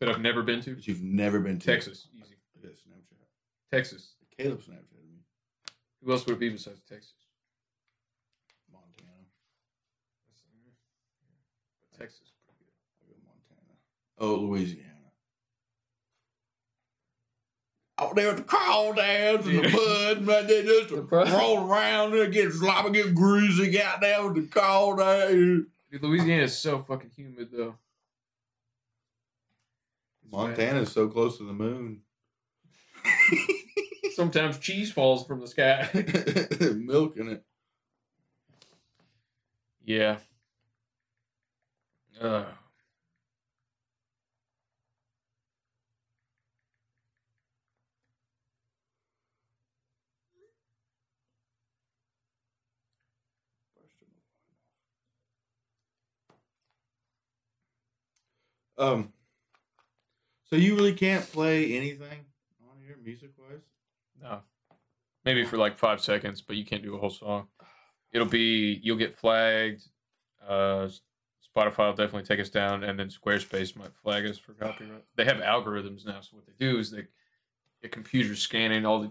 [0.00, 0.74] That I've never been to.
[0.74, 1.66] that you've never been to.
[1.66, 2.36] Texas, easy.
[2.58, 3.26] Okay, Snapchat.
[3.70, 4.14] Texas.
[4.38, 5.18] Caleb Snapchat me.
[6.02, 7.12] Who else would it be besides Texas?
[8.72, 9.10] Montana.
[11.98, 12.32] Texas.
[12.48, 12.52] I
[13.06, 13.76] go Montana.
[14.18, 14.86] Oh, Louisiana.
[17.98, 22.50] Out there with the crawdads and the mud, man, they just roll around and get
[22.50, 25.66] sloppy, get greasy, out there with the crawdads.
[25.92, 27.74] Dude, Louisiana is so fucking humid though.
[30.30, 32.02] Montana is so close to the moon.
[34.14, 35.88] Sometimes cheese falls from the sky.
[36.74, 37.44] Milk in it.
[39.84, 40.18] Yeah.
[42.20, 42.44] Uh,
[58.78, 59.12] Um.
[60.50, 62.26] So you really can't play anything
[62.68, 63.60] on here, music wise.
[64.20, 64.40] no.
[65.24, 67.46] Maybe for like five seconds, but you can't do a whole song.
[68.12, 69.82] It'll be you'll get flagged.
[70.46, 70.88] Uh,
[71.54, 75.04] Spotify will definitely take us down, and then Squarespace might flag us for copyright.
[75.16, 77.06] They have algorithms now, so what they do is they
[77.82, 79.10] the computer's scanning all the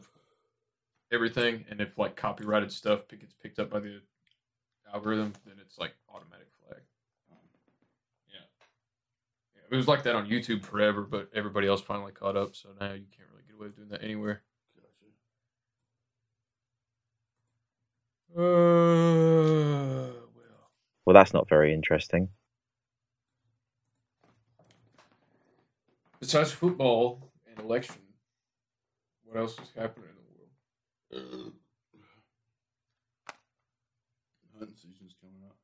[1.12, 4.02] everything, and if like copyrighted stuff gets picked up by the
[4.94, 6.82] algorithm, then it's like automatic flag.
[8.32, 8.40] Yeah.
[9.56, 12.70] yeah, it was like that on YouTube forever, but everybody else finally caught up, so
[12.80, 14.44] now you can't really get away with doing that anywhere.
[18.38, 20.10] Uh,
[21.10, 22.30] Well, that's not very interesting.
[26.20, 27.96] Besides football and election,
[29.24, 30.10] what else is happening
[31.12, 31.54] in the world?
[34.60, 35.56] Hunting season's coming up.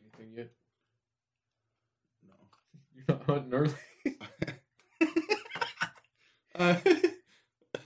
[0.00, 0.50] Anything yet?
[3.08, 3.14] No.
[3.14, 3.74] You're not hunting early.
[6.58, 6.74] Uh,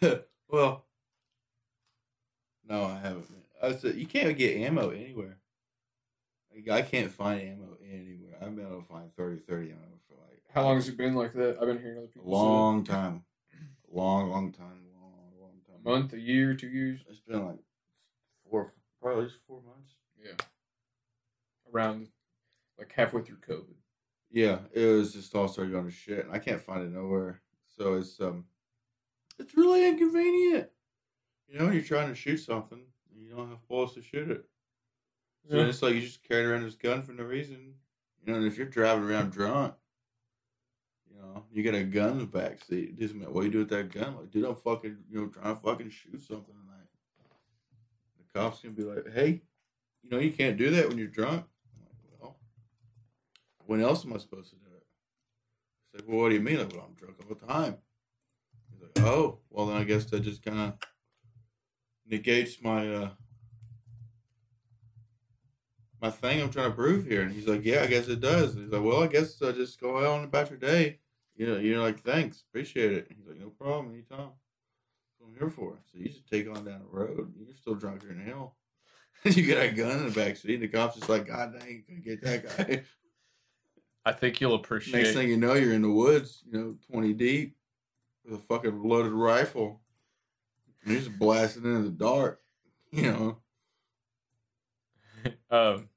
[0.49, 0.87] well,
[2.67, 3.27] no, I haven't.
[3.63, 5.39] I said you can't get ammo anywhere.
[6.55, 8.37] Like, I can't find ammo anywhere.
[8.41, 11.15] I've been able to find 30 30 ammo for like How long has it been
[11.15, 11.59] like that?
[11.61, 13.25] I've been hearing other a people say long time.
[13.91, 14.81] Long, long time.
[14.95, 15.83] Long, long time.
[15.85, 15.91] that.
[15.91, 17.01] month, a year, two years.
[17.11, 17.59] It's been like
[18.51, 19.93] four, probably at least four months.
[20.19, 20.45] Yeah.
[21.73, 22.09] Around
[22.79, 23.82] like halfway through COVID.
[24.33, 27.43] Yeah, it was just all started going to shit, and I can't find it nowhere.
[27.77, 28.45] So it's um,
[29.39, 30.69] it's really inconvenient.
[31.49, 32.81] You know, you're trying to shoot something,
[33.15, 34.47] you don't have bullets to shoot it.
[35.49, 35.65] So Yeah.
[35.67, 37.75] it's like you just carried around this gun for no reason.
[38.25, 39.75] You know, and if you're driving around drunk,
[41.11, 42.91] you know, you got a gun in the back seat.
[42.91, 44.17] It doesn't matter what you do with that gun.
[44.17, 46.87] Like, dude, I'm fucking, you know, trying to fucking shoot something tonight.
[48.19, 49.43] The cops can be like, hey,
[50.03, 51.45] you know, you can't do that when you're drunk.
[53.73, 54.83] When else am I supposed to do it?
[55.95, 56.59] I said, well, what do you mean?
[56.59, 57.79] Like, well, I'm drunk all the time.
[58.71, 60.75] He's like, oh, well, then I guess that just kind of
[62.07, 63.11] negates my uh
[66.03, 67.23] my thing I'm trying to prove here.
[67.23, 68.55] And he's like, yeah, I guess it does.
[68.55, 70.99] And he's like, well, I guess uh, just go on about your day.
[71.35, 73.07] You know, you're like, thanks, appreciate it.
[73.09, 74.33] And he's like, no problem, anytime.
[74.37, 75.79] That's what I'm here for.
[75.91, 77.33] So you just take on down the road.
[77.39, 78.55] You're still drunker than hell.
[79.25, 81.85] you get a gun in the back seat, and the cops just like, God dang,
[82.05, 82.83] get that guy.
[84.05, 85.03] I think you'll appreciate.
[85.03, 87.57] Next thing you know, you're in the woods, you know, 20 deep
[88.25, 89.81] with a fucking loaded rifle.
[90.85, 92.41] And you're just blasting into the dark,
[92.91, 93.37] you know.
[95.51, 95.89] um,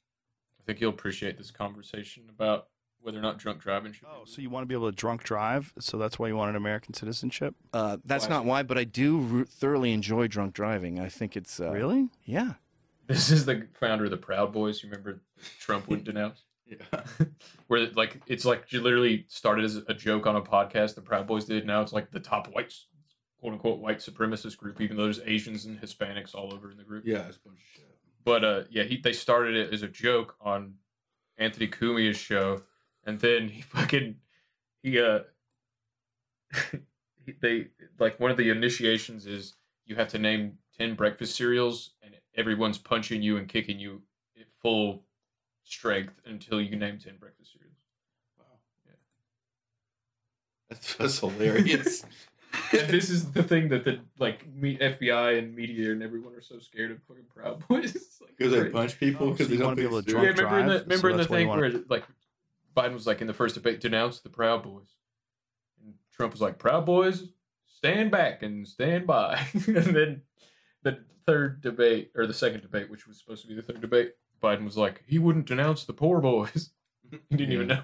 [0.60, 2.68] I think you'll appreciate this conversation about
[3.02, 4.08] whether or not drunk driving should.
[4.08, 5.74] Oh, so you want to be able to drunk drive?
[5.80, 7.56] So that's why you wanted American citizenship?
[7.72, 11.00] Uh, that's not why, but I do ru- thoroughly enjoy drunk driving.
[11.00, 12.10] I think it's uh, Really?
[12.24, 12.54] Yeah.
[13.08, 14.82] This is the founder of the Proud Boys.
[14.82, 15.22] You remember
[15.60, 16.42] Trump would denounce?
[16.66, 17.04] Yeah.
[17.68, 20.96] Where like it's like you literally started as a joke on a podcast.
[20.96, 21.66] The Proud Boys did.
[21.66, 22.74] Now it's like the top white,
[23.40, 24.82] quote unquote, white supremacist group.
[24.82, 27.04] Even though there's Asians and Hispanics all over in the group.
[27.06, 27.98] Yeah, it's a bunch of shit.
[28.24, 30.76] But uh, yeah, he they started it as a joke on
[31.38, 32.64] Anthony Cumia's show,
[33.06, 34.16] and then he fucking
[34.82, 35.20] he uh
[37.42, 37.68] they
[38.00, 42.80] like one of the initiations is you have to name ten breakfast cereals, and everyone's
[42.80, 44.02] punching you and kicking you
[44.62, 45.05] full
[45.66, 47.76] strength until you name ten breakfast cereals.
[48.40, 48.46] Wow.
[48.86, 48.94] Yeah.
[50.70, 52.06] That's, that's hilarious.
[52.72, 56.42] and this is the thing that the like me, FBI and media and everyone are
[56.42, 57.94] so scared of fucking Proud Boys.
[57.96, 58.74] It's like Because they crazy.
[58.74, 60.38] punch people Oh, because so they don't wanna be able to serious?
[60.38, 61.84] Yeah, remember in the drive, so remember in the that's why you thing wanna- where
[61.90, 62.04] like
[62.78, 64.96] Biden was like in the first debate denounce the Proud Boys,
[65.84, 67.24] and Trump was like Proud Boys
[67.68, 70.22] stand back and stand by, and then
[70.84, 74.14] the third debate or the second debate, which was supposed to be the third debate,
[74.46, 76.70] Biden was like he wouldn't denounce the poor boys.
[77.30, 77.82] he didn't even know.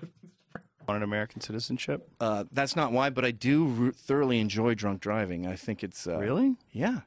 [0.88, 2.09] Wanted American citizenship?
[2.19, 5.45] Uh, that's not why, but I do ru- thoroughly enjoy drunk driving.
[5.47, 6.55] I think it's uh, Really?
[6.71, 7.01] Yeah.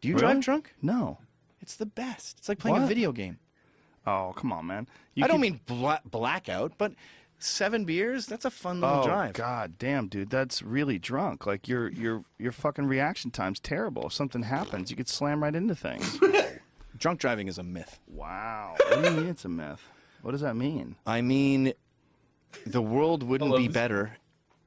[0.00, 0.26] Do you Really?
[0.34, 0.74] drive drunk?
[0.80, 1.18] No.
[1.60, 2.38] It's the best.
[2.38, 3.38] It's like playing a video game.
[4.06, 4.88] Oh, come on, man.
[5.14, 6.92] You I don't mean bla- blackout, but
[7.38, 9.32] seven beers—that's a fun little Oh drive.
[9.34, 11.46] god damn, dude, that's really drunk.
[11.46, 14.06] Like your your your fucking reaction time's terrible.
[14.06, 16.18] If something happens, you could slam right into things.
[17.00, 17.98] Drunk driving is a myth.
[18.06, 18.76] wow.
[18.78, 19.82] What do you mean it's a myth?
[20.22, 20.96] What does that mean?
[21.06, 21.72] I mean,
[22.66, 24.18] the world wouldn't be better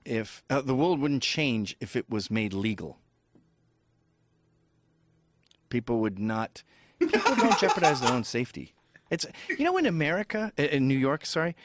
[0.03, 2.97] if uh, the world wouldn't change if it was made legal.
[5.69, 6.63] People would not.
[6.99, 8.73] People don't jeopardize their own safety.
[9.11, 11.55] It's you know in America, in New York, sorry,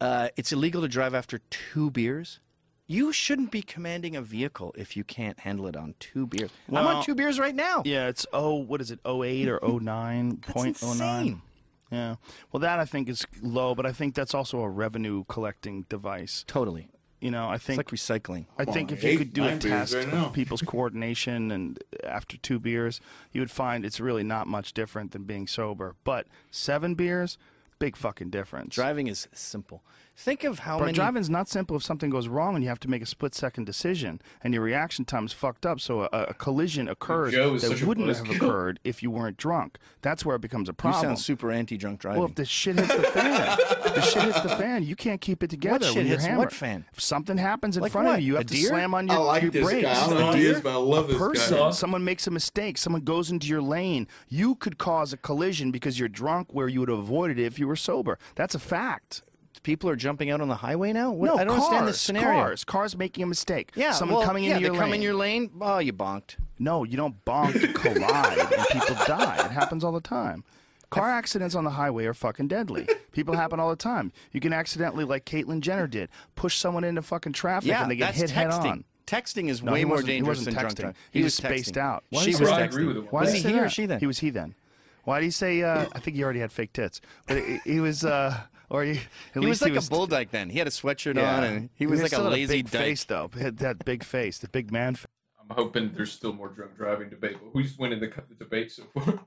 [0.00, 2.38] uh, it's illegal to drive after two beers.
[2.86, 6.50] You shouldn't be commanding a vehicle if you can't handle it on two beers.
[6.68, 7.82] I'm on two beers right now.
[7.84, 9.00] Yeah, it's oh, what is it?
[9.06, 11.20] 08 or 09 point oh nine.
[11.20, 11.42] insane.
[11.90, 12.16] Yeah.
[12.52, 16.44] Well, that I think is low, but I think that's also a revenue collecting device.
[16.46, 16.88] Totally.
[17.20, 18.46] You know, I think like recycling.
[18.58, 22.36] I think on, if you could do a test right of people's coordination and after
[22.36, 23.00] two beers,
[23.32, 25.94] you would find it's really not much different than being sober.
[26.04, 27.38] But seven beers,
[27.78, 28.74] big fucking difference.
[28.74, 29.82] Driving is simple.
[30.16, 30.94] Think of how but many.
[30.94, 33.64] driving's not simple if something goes wrong and you have to make a split second
[33.64, 35.80] decision and your reaction time's fucked up.
[35.80, 38.36] So a, a collision occurs Joe that wouldn't have buzzkill.
[38.36, 39.76] occurred if you weren't drunk.
[40.02, 40.94] That's where it becomes a problem.
[41.00, 41.16] You problem.
[41.16, 42.20] sound super anti-drunk driving.
[42.20, 45.20] Well, if the shit hits the fan, if the shit hits the fan, you can't
[45.20, 45.72] keep it together.
[45.72, 46.84] What shit when you're hits what fan?
[46.92, 48.14] If something happens in Like front what?
[48.16, 48.68] of you, you A have to deer?
[48.68, 49.80] slam on I your, like your this guy.
[49.82, 49.88] brakes.
[49.88, 50.62] I don't know A who he is, deer?
[50.62, 51.26] but I love A this guy.
[51.26, 52.78] person, Someone makes a mistake.
[52.78, 54.06] Someone goes into your lane.
[54.28, 57.58] You could cause a collision because you're drunk, where you would have avoided it if
[57.58, 58.16] you were sober.
[58.36, 59.22] That's a fact.
[59.64, 61.10] People are jumping out on the highway now.
[61.10, 62.28] What, no, I don't cars, understand this scenario.
[62.40, 63.72] Cars, cars making a mistake.
[63.74, 64.84] Yeah, someone well, coming yeah, into your they lane.
[64.86, 65.50] come in your lane.
[65.60, 66.36] Oh, you bonked.
[66.58, 69.44] No, you don't bonk, you collide, and people die.
[69.44, 70.44] It happens all the time.
[70.90, 72.86] Car accidents on the highway are fucking deadly.
[73.10, 74.12] People happen all the time.
[74.32, 77.96] You can accidentally, like Caitlyn Jenner did, push someone into fucking traffic Yeah, and they
[77.96, 78.84] get that's hit head on.
[79.06, 80.80] Texting is No, way more dangerous wasn't than drunk texting.
[80.80, 80.96] driving.
[81.10, 81.48] He, He was was texting.
[81.58, 82.04] spaced out.
[82.12, 83.06] She did was he say- texting.
[83.10, 84.00] Why Was he say he or she then?
[84.00, 84.54] He was he then.
[85.04, 85.62] Why did he say?
[85.62, 88.04] Uh, I think he already had fake tits, but he, he was.
[88.04, 88.98] Uh, or he, at
[89.34, 90.50] He least was like he was a bull dyke then.
[90.50, 91.36] He had a sweatshirt Yeah.
[91.36, 92.82] on, and he was like a still had lazy big dyke.
[92.82, 93.30] face though.
[93.34, 95.06] He had that big face, the big man face.
[95.38, 97.36] I'm hoping there's still more drunk driving debate.
[97.42, 99.20] But who's winning the, the debate so far?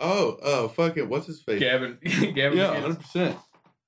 [0.00, 1.08] Oh, oh, fuck it.
[1.08, 1.60] What's his face?
[1.60, 1.98] Gavin.
[2.02, 2.58] Gavin.
[2.58, 3.36] Yeah, 100%.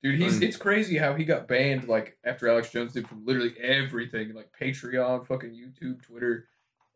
[0.02, 0.43] Dude, he's Mm.
[0.43, 4.51] it's crazy how he got banned like after Alex Jones did from literally everything, like
[4.59, 6.47] Patreon, fucking YouTube, Twitter,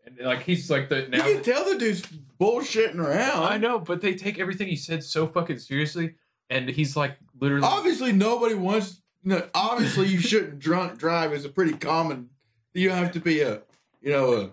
[0.06, 1.27] and like he's like the now.
[1.27, 2.02] You can tell the dude's
[2.40, 3.43] bullshitting around.
[3.44, 6.14] I know, but they take everything he said so fucking seriously,
[6.51, 7.66] and he's like literally.
[7.66, 9.02] Obviously, nobody wants.
[9.22, 11.32] No, obviously, you shouldn't drunk drive.
[11.32, 12.30] Is a pretty common.
[12.72, 13.62] You have to be a,
[14.00, 14.50] you know, a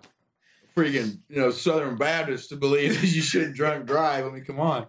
[0.77, 4.25] freaking, you know, Southern Baptist to believe that you shouldn't drunk drive.
[4.25, 4.87] I mean, come on.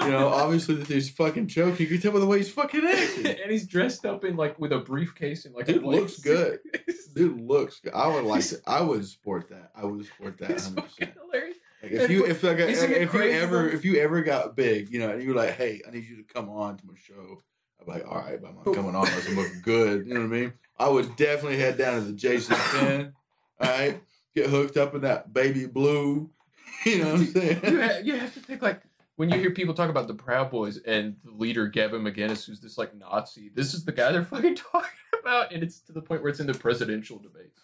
[0.00, 1.86] You know, obviously, that he's fucking joking.
[1.86, 3.26] You can tell by the way he's fucking acting.
[3.42, 6.60] and he's dressed up in like with a briefcase and like Dude a looks good.
[7.14, 7.92] Dude looks good.
[7.92, 8.60] I would like to.
[8.66, 9.70] I would support that.
[9.76, 10.50] I would support that.
[10.50, 11.12] 100%.
[11.20, 11.56] hilarious.
[11.82, 15.22] If you if like if you ever if you ever got big, you know, and
[15.22, 17.42] you were like, hey, I need you to come on to my show.
[17.80, 20.06] I'm like, all right, but I'm not coming on I'm looking good.
[20.06, 20.52] You know what I mean?
[20.78, 23.12] I would definitely head down to the Jason Penn.
[23.60, 24.00] All right,
[24.34, 26.30] get hooked up in that baby blue.
[26.84, 27.60] You know what I'm saying?
[27.62, 28.82] you, have, you have to think like
[29.14, 32.58] when you hear people talk about the Proud Boys and the leader Gavin McInnes, who's
[32.58, 33.52] this like Nazi.
[33.54, 34.90] This is the guy they're fucking talking
[35.20, 37.60] about, and it's to the point where it's in the presidential debates.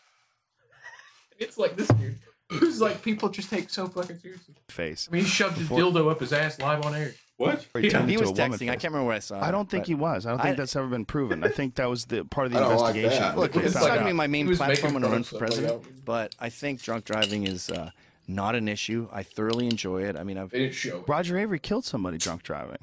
[1.37, 2.19] It's like this dude
[2.51, 4.55] who's like people just take so fucking seriously.
[4.69, 5.09] Face.
[5.11, 7.13] I mean, he shoved his dildo up his ass live on air.
[7.37, 7.67] What?
[7.73, 8.69] Or He turned was into a woman texting.
[8.69, 8.83] I face.
[8.83, 10.27] can't remember where I saw I don't think he was.
[10.27, 11.45] I don't think I- that's ever been proven.
[11.45, 13.23] I think that was the part of the I don't like investigation.
[13.23, 13.39] that.
[13.39, 15.13] Look, it's it's not not going to be my main was platform when I fun
[15.13, 16.05] run of for stuff like president, that.
[16.05, 17.91] but I think drunk driving is uh,
[18.27, 19.09] not an issue.
[19.13, 20.17] I thoroughly enjoy it.
[20.17, 21.05] I mean, I've They didn't show it.
[21.07, 22.79] Roger Avary killed somebody drunk driving.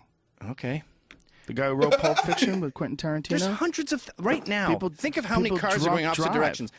[0.51, 0.83] okay.
[1.47, 3.27] The guy who wrote Pulp Fiction with Quentin Tarantino.
[3.29, 4.69] There's hundreds of right now.
[4.69, 6.33] People- think of how many people cars are drunk going opposite drive.
[6.33, 6.71] directions.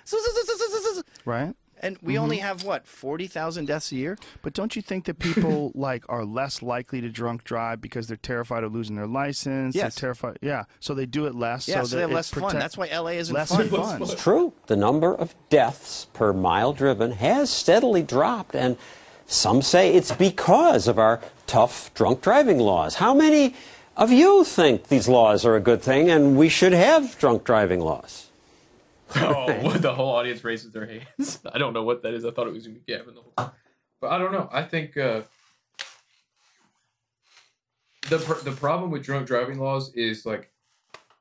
[1.24, 1.54] right?
[1.86, 2.22] And we mm-hmm.
[2.22, 4.18] only have what forty thousand deaths a year.
[4.42, 8.16] But don't you think that people like are less likely to drunk drive because they're
[8.16, 9.74] terrified of losing their license?
[9.74, 9.94] Yes.
[9.94, 10.38] They're terrified.
[10.42, 10.64] Yeah.
[10.80, 11.68] So they do it less.
[11.68, 12.58] Yeah, so, so they have it less fun.
[12.58, 13.68] That's why LA isn't less fun.
[13.68, 14.02] fun.
[14.02, 14.52] It's true.
[14.66, 18.76] The number of deaths per mile driven has steadily dropped, and
[19.26, 22.96] some say it's because of our tough drunk driving laws.
[22.96, 23.54] How many
[23.96, 27.80] of you think these laws are a good thing and we should have drunk driving
[27.80, 28.25] laws?
[29.14, 31.38] Oh, the whole audience raises their hands.
[31.52, 32.24] I don't know what that is.
[32.24, 33.52] I thought it was going to be Gavin the whole time.
[34.00, 34.48] But I don't know.
[34.52, 35.22] I think uh,
[38.08, 40.50] the pr- the problem with drunk driving laws is like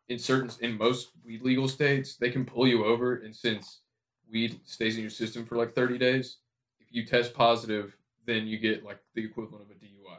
[0.10, 3.80] in certain in most weed legal states they can pull you over, and since
[4.32, 6.38] weed stays in your system for like thirty days,
[6.80, 7.95] if you test positive,
[8.26, 10.18] then you get like the equivalent of a DUI.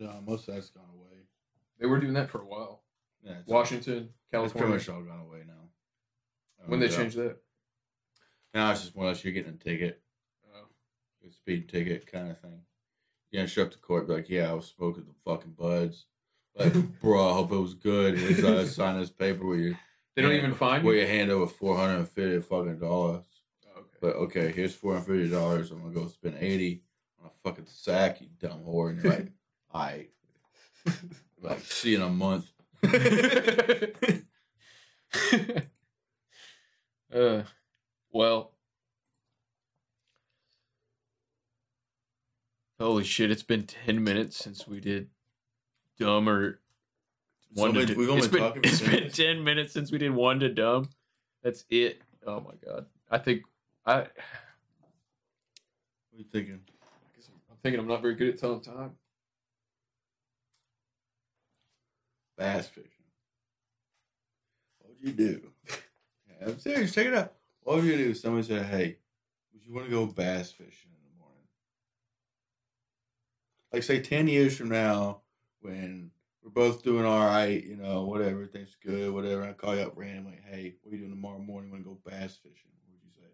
[0.00, 1.18] No, most of that's gone away.
[1.78, 2.82] They were doing that for a while.
[3.22, 3.94] Yeah, it's Washington,
[4.32, 4.76] It's pretty California.
[4.76, 5.54] much all gone away now.
[6.68, 6.96] When they Yeah.
[6.96, 7.38] changed that.
[8.54, 10.02] Now it's just or less you're getting a ticket,
[11.26, 12.60] a speed ticket kind of thing.
[13.30, 16.06] You're gonna show up to court, be like, "Yeah, I was smoking the fucking buds."
[16.54, 18.18] Like, bro, I hope it was good.
[18.18, 19.76] Here's uh, sign this paper where you.
[20.14, 21.06] They don't even fine Where you?
[21.06, 23.24] hand over four hundred and fifty fucking dollars.
[23.76, 23.86] Okay.
[24.00, 25.70] But okay, here's four hundred fifty dollars.
[25.70, 26.82] I'm gonna go spend eighty
[27.22, 28.90] on a fucking sack, you dumb whore.
[28.90, 29.30] And you're like,
[29.72, 30.10] all right,
[31.40, 32.50] like see you in a month.
[37.14, 37.42] Uh,
[38.12, 38.52] well,
[42.80, 43.30] Holy shit!
[43.32, 45.08] It's been ten minutes since we did
[45.98, 46.60] dumb or
[47.52, 48.14] one only- to we've dumb.
[48.18, 49.16] only It's been, talking it's 10 been minutes.
[49.16, 50.88] ten minutes since we did one to dumb.
[51.42, 52.00] That's it.
[52.24, 52.86] Oh my god!
[53.10, 53.42] I think
[53.84, 54.06] I.
[56.10, 56.60] What are you thinking?
[57.50, 58.92] I'm thinking I'm not very good at telling time.
[62.36, 62.90] Bass fishing.
[64.78, 65.42] What would you do?
[66.44, 66.94] I'm serious.
[66.94, 67.32] Check it out.
[67.62, 68.98] What would you do if somebody said, "Hey,
[69.52, 71.48] would you want to go bass fishing in the morning?"
[73.72, 75.22] Like, say, ten years from now,
[75.60, 76.10] when
[76.42, 79.42] we're both doing all right, you know, whatever, everything's good, whatever.
[79.42, 80.38] I call you up randomly.
[80.48, 81.70] Hey, what are you doing tomorrow morning?
[81.70, 82.70] Want to go bass fishing?
[82.86, 83.28] What would you say?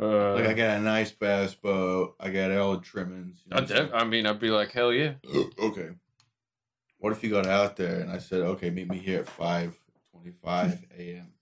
[0.00, 2.16] Uh, like, I got a nice bass boat.
[2.20, 3.40] I got all the trimmings.
[3.44, 5.14] You know I, def- I mean, I'd be like, hell yeah.
[5.58, 5.90] okay.
[6.98, 9.78] What if you got out there and I said, okay, meet me here at five
[10.32, 11.32] twenty-five a.m.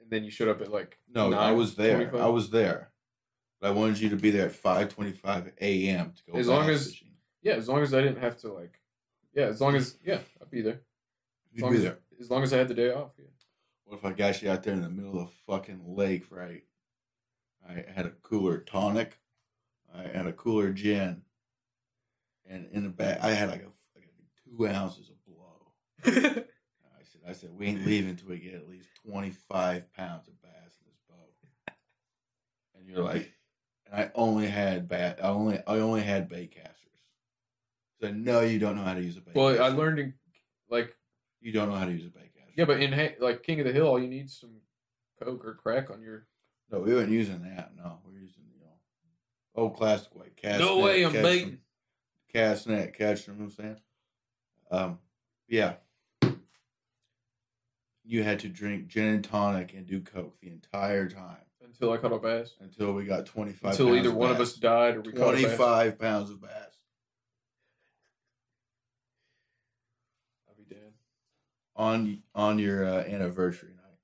[0.00, 2.10] And then you showed up at like No, I was there.
[2.10, 2.20] 9:25?
[2.20, 2.90] I was there.
[3.60, 6.12] But I wanted you to be there at five twenty-five a.m.
[6.16, 6.38] to go.
[6.38, 7.08] As long as fishing.
[7.42, 8.80] yeah, as long as I didn't have to like
[9.34, 10.74] yeah, as long as yeah, I'd be there.
[10.74, 10.80] As
[11.52, 11.98] You'd long be as, there.
[12.20, 13.12] As long as I had the day off.
[13.18, 13.26] Yeah.
[13.84, 16.62] What if I got you out there in the middle of the fucking lake, right?
[17.68, 19.18] I had a cooler tonic,
[19.94, 21.22] I had a cooler gin,
[22.48, 24.08] and in the back I had like a like
[24.44, 26.44] two ounces of blow.
[27.26, 30.28] I said, I said, we ain't leaving until we get at least twenty five pounds
[30.28, 31.34] of bass in this boat.
[32.78, 33.30] And you're like,
[33.86, 36.76] and I only had bat, I only I only had bait casters.
[38.00, 39.34] So no, you don't know how to use a bait.
[39.34, 40.14] Well, I learned in
[40.70, 40.96] like
[41.40, 42.52] you don't know how to use a bait caster.
[42.56, 44.54] yeah, but in like King of the Hill, all you need is some
[45.22, 46.26] coke or crack on your.
[46.70, 47.72] No, we weren't using that.
[47.76, 48.72] No, we're using the know
[49.54, 50.28] old classic way.
[50.36, 51.58] Cast No net, way, I'm baiting.
[52.32, 53.34] Cast net, catch them.
[53.34, 53.80] You know what I'm saying?
[54.70, 54.98] Um,
[55.48, 55.74] yeah.
[58.10, 61.96] You had to drink gin and tonic and do coke the entire time Until I
[61.96, 62.54] caught a bass.
[62.60, 63.70] until we got 25.
[63.70, 65.42] Until pounds either of one of us died or we caught a bass.
[65.56, 66.50] 25 pounds of bass.
[70.48, 70.90] I'll be dead.
[71.76, 73.98] on on your uh, anniversary night,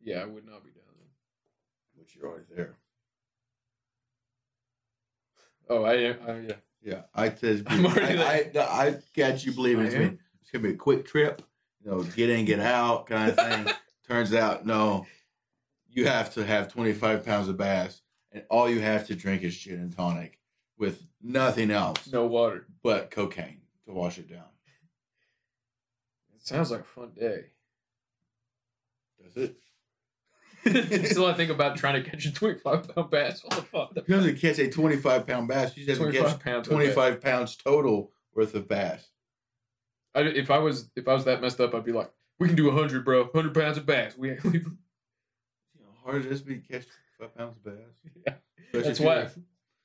[0.00, 1.08] Yeah, I would not be down there.
[1.96, 2.76] which you're already there.
[5.68, 6.16] Oh, I am.
[6.24, 6.54] I, yeah.
[6.84, 7.28] Yeah, I
[7.84, 9.98] already I, I, I got you believing it's I
[10.40, 11.42] it's gonna be a quick trip,
[11.84, 13.74] you know, get in, get out kind of thing.
[14.08, 15.06] Turns out, no,
[15.88, 18.02] you have to have 25 pounds of bass,
[18.32, 20.38] and all you have to drink is gin and tonic
[20.78, 22.66] with nothing else, No water.
[22.82, 24.44] but cocaine to wash it down.
[26.34, 27.44] It sounds like a fun day.
[29.22, 29.56] Does it?
[30.66, 33.42] Until I think about trying to catch a 25 pound bass.
[33.44, 33.92] What the fuck?
[33.96, 35.76] You don't have to catch a 25 pound bass.
[35.76, 39.08] You just have to catch pounds 25 pounds total worth of bass.
[40.14, 42.56] I, if I was if I was that messed up, I'd be like, we can
[42.56, 43.24] do 100, bro.
[43.24, 44.14] 100 pounds of bass.
[44.18, 44.76] We, You
[45.80, 46.84] know, hard as be catch
[47.18, 47.76] five pounds of bass.
[48.26, 48.34] Yeah.
[48.72, 49.28] Especially That's why.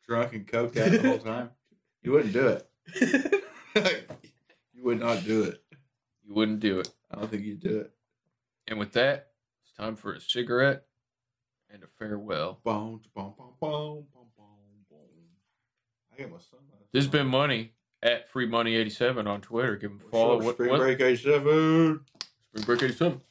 [0.07, 1.51] drunk and coked out the whole time.
[2.01, 2.68] You wouldn't do it.
[4.73, 5.61] you would not do it.
[6.26, 6.89] You wouldn't do it.
[7.11, 7.91] I don't think you'd do it.
[8.68, 9.27] And with that,
[9.64, 10.85] it's time for a cigarette
[11.69, 12.60] and a farewell.
[12.65, 12.99] I got
[16.31, 16.88] my sunglasses.
[16.91, 19.76] This has been Money at Free Money 87 on Twitter.
[19.76, 20.35] Give them a follow.
[20.35, 22.05] What's up, What, Spring what- Break 87.
[22.49, 23.21] Spring Break 87.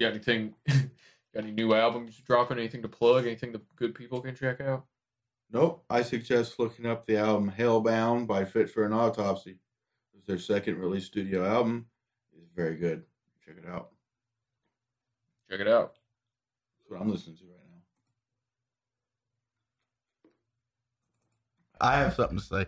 [0.00, 0.54] Got anything?
[0.68, 2.58] got any new albums dropping?
[2.58, 3.26] Anything to plug?
[3.26, 4.84] Anything that good people can check out?
[5.50, 5.84] Nope.
[5.90, 9.58] I suggest looking up the album Hellbound by Fit for an Autopsy.
[10.14, 11.86] It's their second release studio album.
[12.36, 13.04] It's very good.
[13.44, 13.90] Check it out.
[15.50, 15.94] Check it out.
[16.78, 17.78] That's what I'm listening to right now.
[21.80, 22.66] I have something to say.